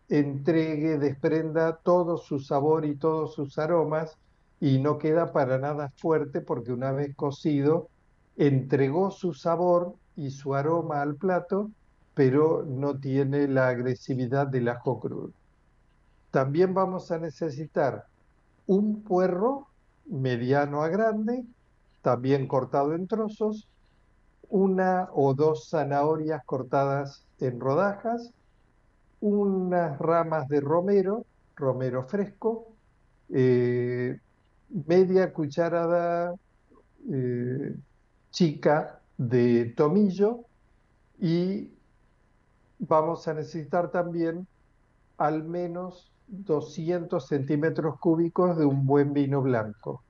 entregue, 0.08 0.98
desprenda 0.98 1.76
todo 1.76 2.16
su 2.16 2.38
sabor 2.40 2.84
y 2.84 2.96
todos 2.96 3.34
sus 3.34 3.58
aromas 3.58 4.16
y 4.60 4.78
no 4.78 4.98
queda 4.98 5.32
para 5.32 5.58
nada 5.58 5.92
fuerte 5.96 6.40
porque 6.40 6.72
una 6.72 6.92
vez 6.92 7.14
cocido 7.14 7.88
entregó 8.36 9.10
su 9.10 9.34
sabor 9.34 9.94
y 10.16 10.30
su 10.30 10.54
aroma 10.54 11.02
al 11.02 11.16
plato, 11.16 11.70
pero 12.14 12.64
no 12.66 12.98
tiene 12.98 13.46
la 13.48 13.68
agresividad 13.68 14.46
del 14.46 14.68
ajo 14.68 14.98
crudo. 14.98 15.30
También 16.30 16.74
vamos 16.74 17.10
a 17.10 17.18
necesitar 17.18 18.06
un 18.66 19.02
puerro 19.02 19.68
mediano 20.06 20.82
a 20.82 20.88
grande, 20.88 21.44
también 22.02 22.46
cortado 22.48 22.94
en 22.94 23.06
trozos, 23.06 23.68
una 24.48 25.08
o 25.12 25.34
dos 25.34 25.68
zanahorias 25.70 26.44
cortadas 26.44 27.24
en 27.38 27.60
rodajas, 27.60 28.32
unas 29.20 29.98
ramas 29.98 30.48
de 30.48 30.60
romero, 30.60 31.26
romero 31.56 32.04
fresco, 32.04 32.68
eh, 33.30 34.18
media 34.68 35.32
cucharada 35.32 36.34
eh, 37.10 37.74
chica 38.30 39.00
de 39.18 39.66
tomillo 39.76 40.40
y 41.18 41.70
vamos 42.78 43.26
a 43.28 43.34
necesitar 43.34 43.90
también 43.90 44.46
al 45.18 45.44
menos 45.44 46.12
200 46.28 47.26
centímetros 47.26 47.98
cúbicos 47.98 48.56
de 48.56 48.64
un 48.64 48.86
buen 48.86 49.12
vino 49.12 49.42
blanco. 49.42 50.02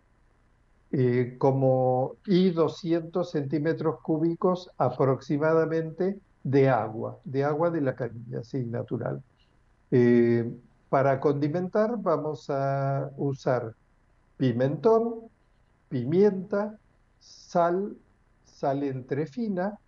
Eh, 0.93 1.37
como 1.39 2.15
y 2.27 2.51
200 2.51 3.31
centímetros 3.31 4.01
cúbicos 4.01 4.71
aproximadamente 4.79 6.19
de 6.45 6.69
agua, 6.69 7.19
de 7.25 7.45
agua 7.45 7.71
de 7.71 7.81
la 7.81 7.95
canilla, 7.97 8.43
sí, 8.45 8.65
natural. 8.65 9.23
Eh, 9.91 10.49
para 10.89 11.21
condimentar 11.21 11.97
vamos 11.99 12.49
a 12.51 13.11
usar 13.17 13.75
pimentón, 14.37 15.29
pimienta, 15.89 16.79
sal, 17.19 17.97
sal 18.57 18.83
entre 18.85 19.27
fina 19.27 19.79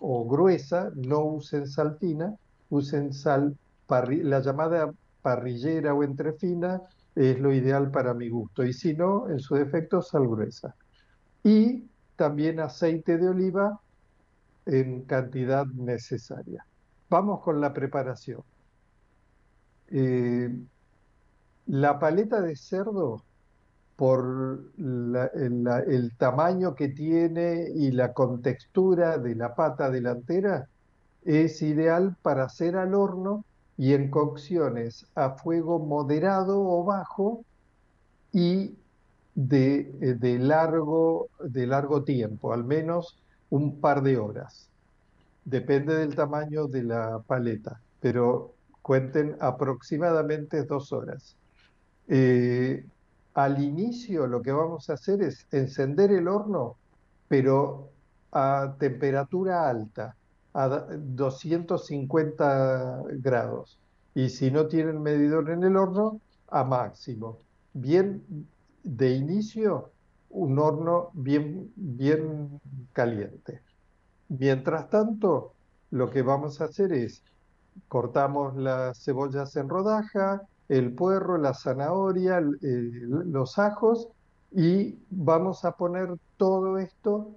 o 0.00 0.26
gruesa, 0.26 0.90
no 0.94 1.20
usen 1.24 1.66
sal 1.66 1.96
fina, 1.98 2.34
usen 2.70 3.12
sal, 3.12 3.56
la 3.88 4.40
llamada 4.40 4.92
parrillera 5.22 5.92
o 5.94 6.02
entrefina 6.02 6.80
es 7.14 7.38
lo 7.38 7.52
ideal 7.52 7.90
para 7.90 8.14
mi 8.14 8.28
gusto, 8.28 8.64
y 8.64 8.72
si 8.72 8.94
no, 8.94 9.28
en 9.28 9.40
su 9.40 9.54
defecto, 9.54 10.00
sal 10.00 10.26
gruesa. 10.28 10.74
Y 11.42 11.84
también 12.16 12.60
aceite 12.60 13.18
de 13.18 13.28
oliva 13.28 13.80
en 14.66 15.02
cantidad 15.02 15.66
necesaria. 15.66 16.64
Vamos 17.10 17.40
con 17.40 17.60
la 17.60 17.72
preparación. 17.72 18.42
Eh, 19.90 20.50
la 21.66 21.98
paleta 21.98 22.40
de 22.40 22.56
cerdo 22.56 23.24
por 23.98 24.60
el, 24.78 26.12
tamaño 26.18 26.76
que 26.76 26.88
tiene 26.88 27.66
y 27.74 27.90
la 27.90 28.12
contextura 28.12 29.18
de 29.18 29.34
la 29.34 29.56
pata 29.56 29.90
delantera, 29.90 30.68
es 31.24 31.62
ideal 31.62 32.14
para 32.22 32.44
hacer 32.44 32.76
al 32.76 32.94
horno 32.94 33.44
y 33.76 33.94
en 33.94 34.08
cocciones 34.08 35.04
a 35.16 35.30
fuego 35.30 35.80
moderado 35.80 36.60
o 36.60 36.84
bajo 36.84 37.44
y 38.32 38.76
de, 39.34 39.92
eh, 40.00 40.38
largo 40.38 42.04
tiempo, 42.04 42.52
al 42.52 42.62
menos 42.62 43.18
un 43.50 43.80
par 43.80 44.04
de 44.04 44.16
horas. 44.16 44.68
Depende 45.44 45.96
del 45.96 46.14
tamaño 46.14 46.68
de 46.68 46.84
la 46.84 47.18
paleta, 47.26 47.80
pero 48.00 48.52
cuenten 48.80 49.34
aproximadamente 49.40 50.62
dos 50.62 50.92
horas. 50.92 51.34
Eh, 52.06 52.84
al 53.38 53.62
inicio 53.62 54.26
lo 54.26 54.42
que 54.42 54.50
vamos 54.50 54.90
a 54.90 54.94
hacer 54.94 55.22
es 55.22 55.46
encender 55.52 56.10
el 56.10 56.26
horno, 56.26 56.76
pero 57.28 57.90
a 58.32 58.74
temperatura 58.80 59.70
alta, 59.70 60.16
a 60.54 60.68
250 60.68 63.04
grados. 63.20 63.78
Y 64.12 64.30
si 64.30 64.50
no 64.50 64.66
tienen 64.66 65.00
medidor 65.02 65.50
en 65.50 65.62
el 65.62 65.76
horno, 65.76 66.20
a 66.48 66.64
máximo. 66.64 67.38
Bien, 67.74 68.24
de 68.82 69.12
inicio, 69.12 69.92
un 70.30 70.58
horno 70.58 71.10
bien, 71.12 71.72
bien 71.76 72.60
caliente. 72.92 73.62
Mientras 74.28 74.90
tanto, 74.90 75.52
lo 75.92 76.10
que 76.10 76.22
vamos 76.22 76.60
a 76.60 76.64
hacer 76.64 76.92
es 76.92 77.22
cortamos 77.86 78.56
las 78.56 79.04
cebollas 79.04 79.54
en 79.54 79.68
rodaja, 79.68 80.42
el 80.68 80.92
puerro, 80.92 81.38
la 81.38 81.54
zanahoria, 81.54 82.40
los 82.40 83.58
ajos 83.58 84.08
y 84.52 84.98
vamos 85.10 85.64
a 85.64 85.72
poner 85.76 86.14
todo 86.36 86.78
esto 86.78 87.34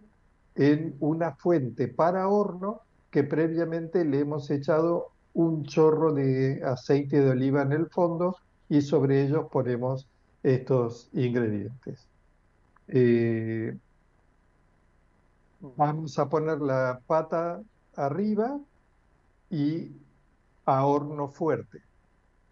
en 0.56 0.96
una 1.00 1.36
fuente 1.36 1.88
para 1.88 2.28
horno 2.28 2.82
que 3.10 3.24
previamente 3.24 4.06
le 4.06 4.20
hemos 4.20 4.50
echado 4.50 5.12
un 5.34 5.64
chorro 5.64 6.14
de 6.14 6.62
aceite 6.64 7.22
de 7.22 7.32
oliva 7.32 7.62
en 7.62 7.72
el 7.72 7.88
fondo 7.88 8.38
y 8.70 8.82
sobre 8.82 9.24
ellos 9.24 9.48
ponemos 9.52 10.08
estos 10.44 11.10
ingredientes. 11.14 12.08
Eh, 12.88 13.78
vamos 15.62 16.18
a 16.20 16.28
poner 16.30 16.60
la 16.62 17.02
pata 17.06 17.62
arriba 17.96 18.60
y 19.50 19.92
a 20.66 20.86
horno 20.86 21.28
fuerte. 21.28 21.82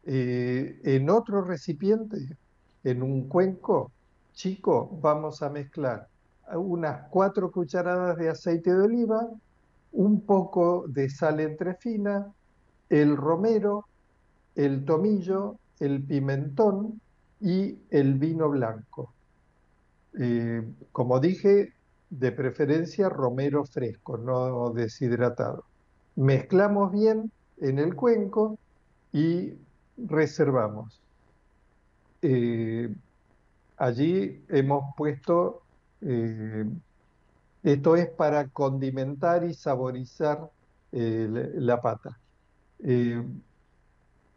Eh, 0.06 0.80
en 0.84 1.10
otro 1.10 1.42
recipiente, 1.44 2.18
en 2.84 3.04
un 3.04 3.28
cuenco 3.28 3.92
chico, 4.34 4.98
vamos 5.02 5.42
a 5.42 5.50
mezclar 5.50 6.08
unas 6.58 7.08
cuatro 7.10 7.52
cucharadas 7.52 8.18
de 8.18 8.30
aceite 8.30 8.74
de 8.74 8.82
oliva, 8.82 9.28
un 9.92 10.22
poco 10.22 10.86
de 10.88 11.10
sal 11.10 11.40
entrefina, 11.40 12.32
el 12.90 13.16
romero, 13.16 13.86
el 14.56 14.86
tomillo, 14.86 15.58
el 15.80 16.04
pimentón 16.04 17.00
y 17.40 17.78
el 17.92 18.16
vino 18.16 18.50
blanco. 18.50 19.14
Eh, 20.20 20.64
como 20.92 21.20
dije, 21.20 21.74
de 22.10 22.32
preferencia 22.32 23.10
romero 23.10 23.66
fresco, 23.66 24.18
no 24.18 24.72
deshidratado. 24.72 25.64
Mezclamos 26.16 26.92
bien 26.92 27.32
en 27.58 27.78
el 27.78 27.96
cuenco 27.96 28.58
y 29.14 29.54
reservamos. 30.08 31.02
Eh, 32.22 32.94
allí 33.78 34.44
hemos 34.50 34.94
puesto, 34.96 35.62
eh, 36.02 36.66
esto 37.64 37.96
es 37.96 38.10
para 38.10 38.48
condimentar 38.50 39.44
y 39.44 39.54
saborizar 39.54 40.50
eh, 40.92 41.52
la 41.56 41.82
pata. 41.82 42.20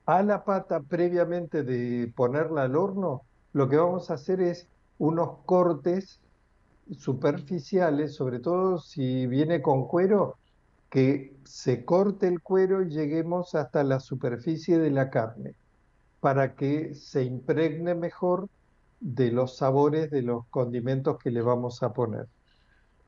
a 0.06 0.22
la 0.22 0.44
pata, 0.44 0.80
previamente 0.80 1.62
de 1.62 2.12
ponerla 2.14 2.64
al 2.64 2.76
horno, 2.76 3.22
lo 3.52 3.68
que 3.68 3.76
vamos 3.76 4.10
a 4.10 4.14
hacer 4.14 4.40
es 4.40 4.68
unos 4.98 5.38
cortes 5.46 6.20
superficiales, 6.90 8.14
sobre 8.14 8.40
todo 8.40 8.78
si 8.78 9.26
viene 9.26 9.62
con 9.62 9.86
cuero, 9.86 10.36
que 10.92 11.34
se 11.44 11.86
corte 11.86 12.28
el 12.28 12.42
cuero 12.42 12.82
y 12.82 12.90
lleguemos 12.90 13.54
hasta 13.54 13.82
la 13.82 13.98
superficie 13.98 14.78
de 14.78 14.90
la 14.90 15.08
carne 15.08 15.54
para 16.20 16.54
que 16.54 16.94
se 16.94 17.24
impregne 17.24 17.94
mejor 17.94 18.50
de 19.00 19.32
los 19.32 19.56
sabores 19.56 20.10
de 20.10 20.20
los 20.20 20.44
condimentos 20.48 21.16
que 21.18 21.30
le 21.30 21.40
vamos 21.40 21.82
a 21.82 21.94
poner. 21.94 22.28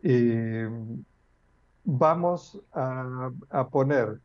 Eh, 0.03 0.67
vamos 1.85 2.59
a, 2.73 3.69
poner, 3.71 4.19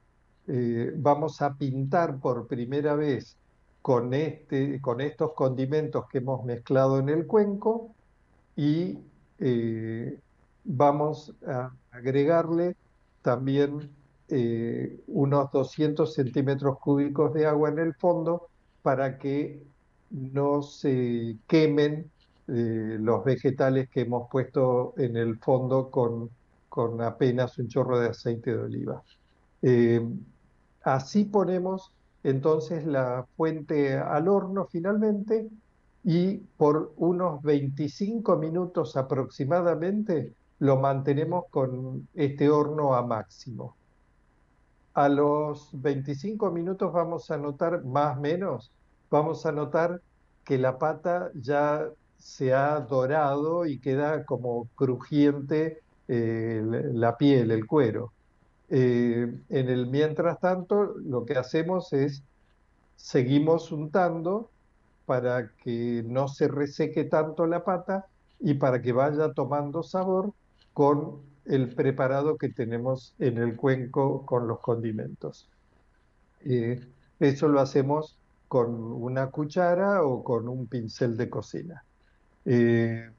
eh, 0.48 0.94
vamos 0.96 1.42
a 1.42 1.54
pintar 1.56 2.18
por 2.22 2.48
primera 2.48 2.96
vez 2.96 3.36
con, 3.82 4.14
este, 4.14 4.80
con 4.80 5.02
estos 5.02 5.34
condimentos 5.34 6.06
que 6.10 6.20
hemos 6.20 6.46
mezclado 6.46 6.98
en 6.98 7.10
el 7.10 7.28
cuenco 7.28 7.94
y 8.56 9.00
eh, 9.40 10.18
vamos 10.64 11.36
a 11.46 11.74
agregarle 11.92 12.78
también 13.22 13.90
eh, 14.30 15.00
unos 15.08 15.52
200 15.52 16.14
centímetros 16.14 16.80
cúbicos 16.80 17.34
de 17.34 17.46
agua 17.46 17.70
en 17.70 17.80
el 17.80 17.94
fondo 17.96 18.48
para 18.82 19.18
que 19.18 19.62
no 20.12 20.62
se 20.62 21.36
quemen 21.48 22.10
eh, 22.48 22.98
los 23.00 23.24
vegetales 23.24 23.90
que 23.90 24.02
hemos 24.02 24.30
puesto 24.30 24.94
en 24.98 25.18
el 25.18 25.38
fondo 25.40 25.90
con, 25.90 26.30
con 26.68 27.02
apenas 27.02 27.58
un 27.60 27.68
chorro 27.68 28.00
de 28.00 28.10
aceite 28.10 28.52
de 28.52 28.58
oliva. 28.58 29.04
Eh, 29.62 30.02
así 30.84 31.26
ponemos 31.26 31.92
entonces 32.24 32.86
la 32.86 33.26
fuente 33.36 33.98
al 33.98 34.28
horno 34.28 34.68
finalmente 34.72 35.50
y 36.04 36.38
por 36.38 36.94
unos 36.98 37.42
25 37.44 38.38
minutos 38.38 38.96
aproximadamente 38.98 40.34
lo 40.60 40.78
mantenemos 40.78 41.46
con 41.50 42.08
este 42.14 42.50
horno 42.50 42.94
a 42.94 43.06
máximo. 43.06 43.76
A 44.94 45.08
los 45.08 45.70
25 45.74 46.52
minutos 46.52 46.92
vamos 46.92 47.32
a 47.32 47.38
notar, 47.38 47.84
más 47.86 48.18
o 48.18 48.22
menos, 48.22 48.72
vamos 49.10 49.46
a 49.46 49.52
notar 49.52 50.02
que 50.44 50.58
la 50.58 50.78
pata 50.78 51.32
ya 51.34 51.88
se 52.18 52.54
ha 52.54 52.80
dorado 52.82 53.66
y 53.66 53.80
queda 53.80 54.26
como 54.26 54.68
crujiente 54.76 55.80
eh, 56.08 56.62
la 56.94 57.18
piel, 57.18 57.52
el 57.52 57.66
cuero. 57.66 58.12
Eh, 58.70 59.34
en 59.50 59.70
el 59.70 59.88
mientras 59.88 60.40
tanto, 60.40 60.96
lo 60.98 61.26
que 61.26 61.38
hacemos 61.38 61.94
es 61.94 62.24
seguimos 62.98 63.72
untando 63.72 64.50
para 65.06 65.50
que 65.64 66.04
no 66.06 66.28
se 66.28 66.48
reseque 66.48 67.06
tanto 67.06 67.48
la 67.48 67.64
pata 67.64 68.06
y 68.40 68.56
para 68.56 68.82
que 68.82 68.92
vaya 68.92 69.34
tomando 69.34 69.82
sabor 69.84 70.34
con 70.74 71.22
el 71.46 71.74
preparado 71.74 72.38
que 72.38 72.50
tenemos 72.50 73.14
en 73.20 73.38
el 73.38 73.56
cuenco 73.56 74.26
con 74.26 74.48
los 74.48 74.60
condimentos. 74.60 75.50
Eso 77.20 77.48
lo 77.50 77.60
hacemos 77.60 78.16
con 78.48 78.74
una 78.74 79.28
cuchara 79.28 80.04
o 80.04 80.24
con 80.24 80.48
un 80.48 80.68
pincel 80.68 81.18
de 81.18 81.30
cocina. 81.30 81.84
Eh, 82.46 83.10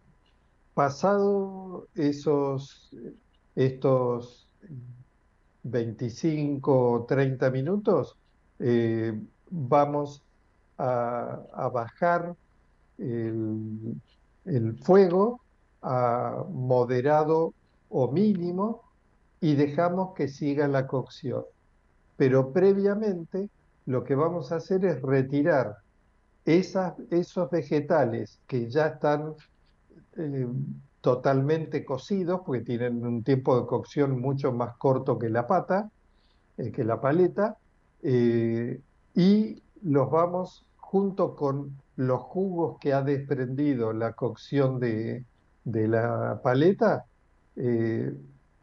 pasado 0.75 1.87
esos, 1.95 2.91
estos 3.55 4.49
25 5.63 6.93
o 6.93 7.05
30 7.05 7.51
minutos, 7.51 8.17
eh, 8.59 9.19
vamos 9.51 10.23
a, 10.79 11.71
bajar 11.73 12.35
el 12.99 14.79
fuego 14.83 15.39
a 15.83 16.45
moderado 16.51 17.55
o 17.89 18.11
mínimo 18.11 18.83
y 19.41 19.55
dejamos 19.55 20.14
que 20.14 20.28
siga 20.28 20.68
la 20.68 20.87
cocción. 20.87 21.45
Pero 22.16 22.53
previamente 22.53 23.49
lo 23.87 24.05
que 24.05 24.14
vamos 24.14 24.53
a 24.53 24.57
hacer 24.57 24.85
es 24.85 25.01
retirar 25.03 25.78
esas, 26.45 26.95
esos 27.11 27.51
vegetales 27.51 28.39
que 28.47 28.68
ya 28.68 28.87
están 28.89 29.35
eh, 30.16 30.47
totalmente 31.01 31.85
cocidos, 31.85 32.43
porque 32.45 32.62
tienen 32.62 33.05
un 33.07 33.22
tiempo 33.22 33.59
de 33.59 33.66
cocción 33.66 34.20
mucho 34.20 34.53
más 34.53 34.76
corto 34.76 35.18
que 35.18 35.31
la 35.31 35.47
pata, 35.47 35.91
eh, 36.59 36.70
que 36.70 36.85
la 36.85 37.01
paleta, 37.01 37.57
eh, 38.03 38.81
y 39.14 39.62
los 39.83 40.11
vamos 40.11 40.66
junto 40.76 41.37
con 41.37 41.76
los 41.97 42.20
jugos 42.20 42.78
que 42.81 42.93
ha 42.93 43.03
desprendido 43.03 43.93
la 43.93 44.12
cocción 44.12 44.78
de, 44.78 45.24
de 45.73 45.89
la 45.89 46.41
paleta, 46.43 47.05
eh, 47.57 48.14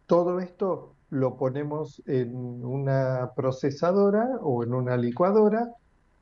todo 0.06 0.40
esto 0.40 0.94
lo 1.10 1.38
ponemos 1.38 2.02
en 2.06 2.66
una 2.66 3.32
procesadora 3.36 4.38
o 4.42 4.64
en 4.64 4.74
una 4.74 4.98
licuadora 4.98 5.74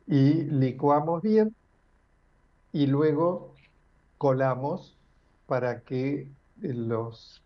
y 0.07 0.43
licuamos 0.43 1.21
bien 1.21 1.55
y 2.71 2.87
luego 2.87 3.53
colamos 4.17 4.97
para 5.47 5.81
que 5.81 6.29
los, 6.61 7.41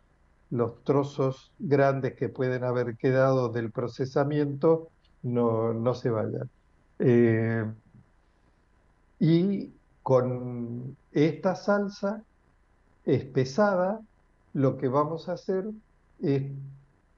los 0.49 0.83
trozos 0.83 1.51
grandes 1.59 2.15
que 2.15 2.29
pueden 2.29 2.63
haber 2.63 2.97
quedado 2.97 3.49
del 3.49 3.71
procesamiento 3.71 4.89
no, 5.23 5.73
no 5.73 5.93
se 5.93 6.09
vayan. 6.09 6.49
Eh, 6.99 7.65
y 9.19 9.71
con 10.03 10.97
esta 11.11 11.55
salsa 11.55 12.23
espesada, 13.15 14.01
lo 14.53 14.77
que 14.77 14.87
vamos 14.87 15.29
a 15.29 15.33
hacer 15.33 15.65
es 16.21 16.43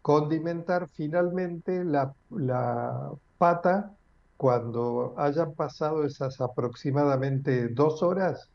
condimentar 0.01 0.87
finalmente 0.89 1.83
la, 1.83 2.13
la 2.29 3.11
pata 3.37 3.95
cuando 4.37 5.13
hayan 5.17 5.53
pasado 5.53 6.03
esas 6.03 6.41
aproximadamente 6.41 7.69
dos 7.69 8.01
horas 8.03 8.49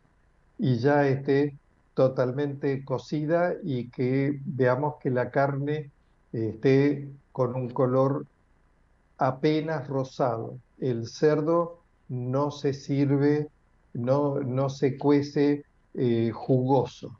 y 0.58 0.78
ya 0.78 1.06
esté 1.06 1.56
totalmente 1.94 2.84
cocida 2.84 3.54
y 3.62 3.90
que 3.90 4.40
veamos 4.44 4.96
que 5.00 5.10
la 5.10 5.30
carne 5.30 5.90
esté 6.32 7.08
con 7.32 7.54
un 7.54 7.70
color 7.70 8.26
apenas 9.18 9.86
rosado. 9.88 10.58
El 10.78 11.06
cerdo 11.06 11.82
no 12.08 12.50
se 12.50 12.72
sirve, 12.74 13.48
no, 13.94 14.40
no 14.40 14.68
se 14.68 14.98
cuece 14.98 15.64
eh, 15.94 16.30
jugoso. 16.32 17.18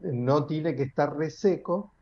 No 0.00 0.46
tiene 0.46 0.74
que 0.76 0.84
estar 0.84 1.16
reseco, 1.16 1.92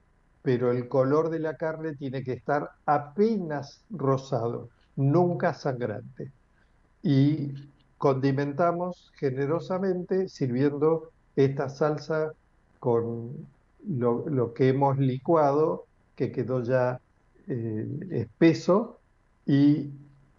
pero 0.43 0.71
el 0.71 0.89
color 0.89 1.31
de 1.31 1.41
la 1.41 1.57
carne 1.57 1.95
tiene 1.95 2.23
que 2.23 2.33
estar 2.33 2.71
apenas 2.85 3.83
rosado, 3.91 4.69
nunca 4.97 5.55
sangrante. 5.55 6.31
Y 7.03 7.53
condimentamos 7.99 9.13
generosamente 9.17 10.29
sirviendo 10.29 11.11
esta 11.35 11.69
salsa 11.69 12.33
con 12.79 13.47
lo, 13.87 14.53
que 14.55 14.69
hemos 14.69 14.99
licuado, 14.99 15.87
que 16.15 16.33
quedó 16.33 16.63
ya 16.63 17.01
eh, 17.49 17.87
espeso, 18.11 18.99
y 19.47 19.91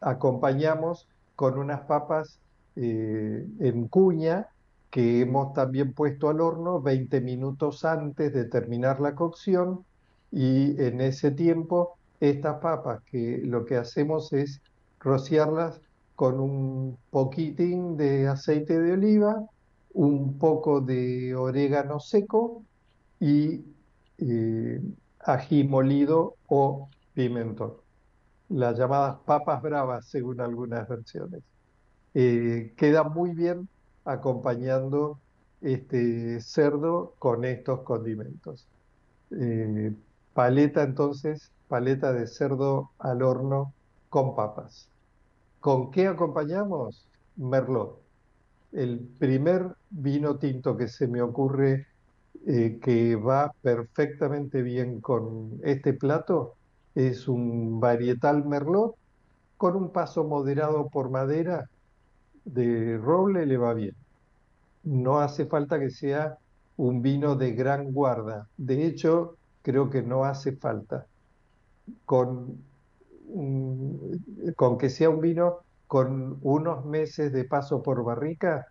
acompañamos 0.01 1.07
con 1.35 1.57
unas 1.57 1.81
papas 1.81 2.39
eh, 2.75 3.45
en 3.59 3.87
cuña 3.87 4.47
que 4.89 5.21
hemos 5.21 5.53
también 5.53 5.93
puesto 5.93 6.29
al 6.29 6.41
horno 6.41 6.81
20 6.81 7.21
minutos 7.21 7.85
antes 7.85 8.33
de 8.33 8.45
terminar 8.45 8.99
la 8.99 9.15
cocción 9.15 9.85
y 10.31 10.81
en 10.81 11.01
ese 11.01 11.31
tiempo 11.31 11.97
estas 12.19 12.59
papas 12.59 13.03
que 13.03 13.41
lo 13.43 13.65
que 13.65 13.77
hacemos 13.77 14.33
es 14.33 14.61
rociarlas 14.99 15.81
con 16.15 16.39
un 16.39 16.97
poquitín 17.11 17.97
de 17.97 18.27
aceite 18.27 18.79
de 18.79 18.93
oliva, 18.93 19.45
un 19.93 20.37
poco 20.39 20.81
de 20.81 21.35
orégano 21.35 21.99
seco 21.99 22.63
y 23.19 23.65
eh, 24.17 24.81
ají 25.19 25.63
molido 25.63 26.35
o 26.47 26.89
pimentón 27.13 27.73
las 28.49 28.77
llamadas 28.77 29.17
papas 29.25 29.61
bravas, 29.61 30.05
según 30.05 30.41
algunas 30.41 30.87
versiones. 30.87 31.43
Eh, 32.13 32.73
queda 32.77 33.03
muy 33.03 33.31
bien 33.33 33.67
acompañando 34.07 35.19
este 35.61 36.39
cerdo 36.41 37.13
con 37.19 37.45
estos 37.45 37.81
condimentos. 37.81 38.67
Eh, 39.31 39.93
paleta 40.33 40.83
entonces, 40.83 41.51
paleta 41.67 42.13
de 42.13 42.27
cerdo 42.27 42.91
al 42.99 43.21
horno 43.21 43.73
con 44.09 44.35
papas. 44.35 44.89
¿Con 45.59 45.91
qué 45.91 46.07
acompañamos? 46.07 47.05
Merlot. 47.35 47.99
El 48.71 48.99
primer 49.19 49.75
vino 49.89 50.37
tinto 50.37 50.77
que 50.77 50.87
se 50.87 51.07
me 51.07 51.21
ocurre 51.21 51.87
eh, 52.45 52.79
que 52.81 53.15
va 53.15 53.53
perfectamente 53.61 54.61
bien 54.61 55.01
con 55.01 55.59
este 55.63 55.93
plato 55.93 56.55
es 56.95 57.27
un 57.27 57.79
varietal 57.79 58.45
merlot 58.45 58.95
con 59.57 59.75
un 59.75 59.91
paso 59.91 60.23
moderado 60.23 60.87
por 60.87 61.09
madera 61.09 61.69
de 62.47 62.97
roble 62.97 63.45
le 63.45 63.57
va 63.57 63.73
bien. 63.73 63.95
No 64.83 65.19
hace 65.19 65.45
falta 65.45 65.79
que 65.79 65.89
sea 65.89 66.37
un 66.77 67.01
vino 67.01 67.35
de 67.35 67.53
gran 67.53 67.91
guarda. 67.91 68.47
De 68.57 68.85
hecho, 68.85 69.37
creo 69.61 69.89
que 69.89 70.01
no 70.03 70.23
hace 70.25 70.55
falta. 70.55 71.05
Con, 72.05 72.63
con 74.55 74.77
que 74.77 74.89
sea 74.89 75.09
un 75.09 75.21
vino 75.21 75.59
con 75.87 76.37
unos 76.41 76.85
meses 76.85 77.31
de 77.31 77.45
paso 77.45 77.81
por 77.81 78.03
barrica, 78.03 78.67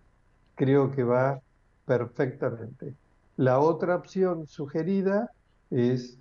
creo 0.54 0.90
que 0.90 1.02
va 1.04 1.40
perfectamente. 1.84 2.94
La 3.36 3.60
otra 3.60 3.96
opción 3.96 4.46
sugerida 4.46 5.30
es 5.70 6.18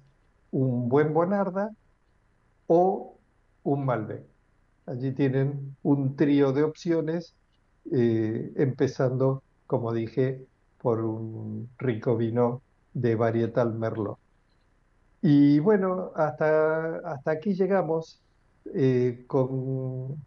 un 0.51 0.89
buen 0.89 1.13
Bonarda 1.13 1.69
o 2.67 3.17
un 3.63 3.85
Malbec. 3.85 4.25
Allí 4.85 5.13
tienen 5.13 5.75
un 5.83 6.15
trío 6.15 6.53
de 6.53 6.63
opciones, 6.63 7.35
eh, 7.91 8.51
empezando, 8.55 9.43
como 9.67 9.93
dije, 9.93 10.45
por 10.81 11.01
un 11.01 11.69
rico 11.77 12.17
vino 12.17 12.61
de 12.93 13.15
varietal 13.15 13.73
Merlot. 13.73 14.17
Y 15.21 15.59
bueno, 15.59 16.11
hasta, 16.15 16.97
hasta 16.97 17.31
aquí 17.31 17.53
llegamos 17.55 18.21
eh, 18.73 19.23
con, 19.27 20.23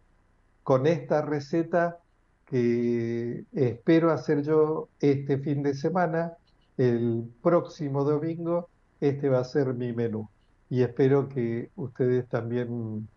con 0.63 0.87
esta 0.87 1.21
receta 1.21 1.99
que 2.45 3.45
espero 3.53 4.11
hacer 4.11 4.43
yo 4.43 4.89
este 4.99 5.37
fin 5.39 5.63
de 5.63 5.73
semana. 5.75 6.33
El 6.77 7.29
próximo 7.41 8.03
domingo, 8.03 8.69
este 8.99 9.29
va 9.29 9.39
a 9.39 9.43
ser 9.43 9.73
mi 9.73 9.93
menú 9.93 10.29
y 10.69 10.83
espero 10.83 11.27
que 11.29 11.71
ustedes 11.75 12.27
también 12.29 13.07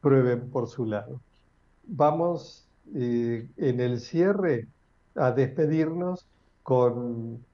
prueben 0.00 0.48
por 0.50 0.68
su 0.68 0.86
lado. 0.86 1.20
Vamos 1.84 2.63
eh, 2.94 3.48
en 3.56 3.80
el 3.80 4.00
cierre 4.00 4.68
a 5.14 5.30
despedirnos 5.32 6.26
con 6.62 7.44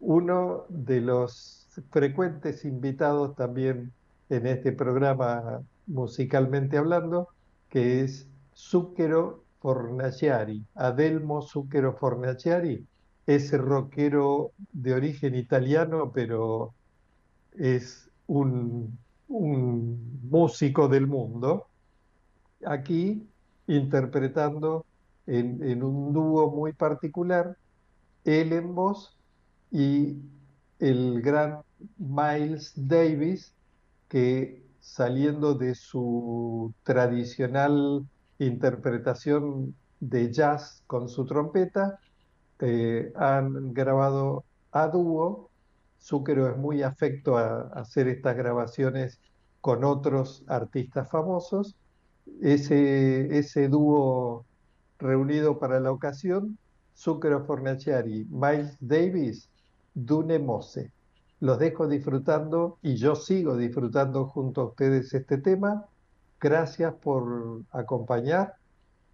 uno 0.00 0.66
de 0.68 1.00
los 1.00 1.66
frecuentes 1.90 2.64
invitados 2.64 3.34
también 3.36 3.92
en 4.28 4.46
este 4.46 4.72
programa 4.72 5.62
musicalmente 5.86 6.76
hablando, 6.76 7.28
que 7.68 8.02
es 8.02 8.28
Zucchero 8.54 9.44
Fornaciari, 9.60 10.64
Adelmo 10.74 11.42
Zucchero 11.42 11.94
Fornaciari, 11.94 12.86
ese 13.26 13.58
rockero 13.58 14.52
de 14.72 14.94
origen 14.94 15.34
italiano, 15.34 16.12
pero 16.14 16.74
es 17.58 18.08
un, 18.26 18.98
músico 19.28 20.86
del 20.88 21.08
mundo, 21.08 21.66
aquí 22.64 23.26
interpretando 23.66 24.84
en, 25.26 25.82
un 25.82 26.12
dúo 26.12 26.50
muy 26.50 26.72
particular, 26.72 27.56
él 28.24 28.52
en 28.52 28.74
voz 28.74 29.16
y 29.70 30.16
el 30.78 31.20
gran 31.22 31.60
Miles 31.98 32.72
Davis, 32.76 33.52
que 34.08 34.64
saliendo 34.80 35.54
de 35.54 35.74
su 35.74 36.72
tradicional 36.84 38.06
interpretación 38.38 39.74
de 40.00 40.32
jazz 40.32 40.82
con 40.86 41.08
su 41.08 41.26
trompeta, 41.26 41.98
eh, 42.60 43.12
han 43.16 43.74
grabado 43.74 44.44
a 44.72 44.88
dúo 44.88 45.50
Zúquero 46.06 46.48
es 46.48 46.56
muy 46.56 46.82
afecto 46.82 47.36
a, 47.36 47.62
hacer 47.74 48.06
estas 48.08 48.36
grabaciones 48.36 49.18
con 49.60 49.82
otros 49.84 50.44
artistas 50.46 51.10
famosos. 51.10 51.74
Ese, 52.40 53.38
ese 53.38 53.68
dúo 53.68 54.44
reunido 54.98 55.58
para 55.58 55.80
la 55.80 55.92
ocasión, 55.92 56.58
Zúquero 56.96 57.44
Fornaciari, 57.44 58.26
Miles 58.30 58.76
Davis, 58.80 59.48
Dune 59.94 60.38
Mose. 60.38 60.92
Los 61.40 61.58
dejo 61.58 61.86
disfrutando 61.86 62.78
y 62.82 62.96
yo 62.96 63.14
sigo 63.14 63.56
disfrutando 63.56 64.26
junto 64.26 64.62
a 64.62 64.64
ustedes 64.66 65.12
este 65.12 65.38
tema. 65.38 65.84
Gracias 66.40 66.94
por 66.94 67.62
acompañar 67.70 68.54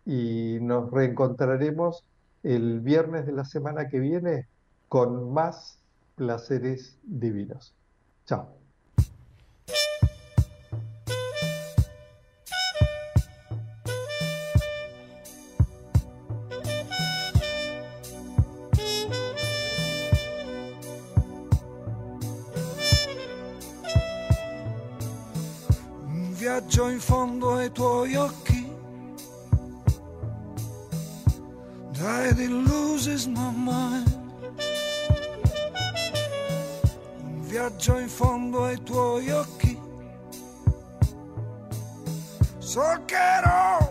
y 0.04 0.58
nos 0.60 0.90
reencontraremos 0.90 2.04
el 2.42 2.80
viernes 2.80 3.26
de 3.26 3.32
la 3.32 3.44
semana 3.44 3.88
que 3.88 4.00
viene 4.00 4.46
con 4.88 5.32
más 5.32 5.78
placeres 6.16 6.98
divinos. 7.02 7.74
Chao. 8.26 8.61
tuoi 27.72 28.14
occhi. 28.16 28.70
Dai 31.90 32.34
to 32.34 32.48
lose 32.48 33.28
mamma 33.28 34.02
Un 37.24 37.40
viaggio 37.42 37.98
in 37.98 38.08
fondo 38.08 38.64
ai 38.64 38.82
tuoi 38.82 39.30
occhi. 39.30 39.78
So 42.58 42.80
Solcherò 42.80 43.81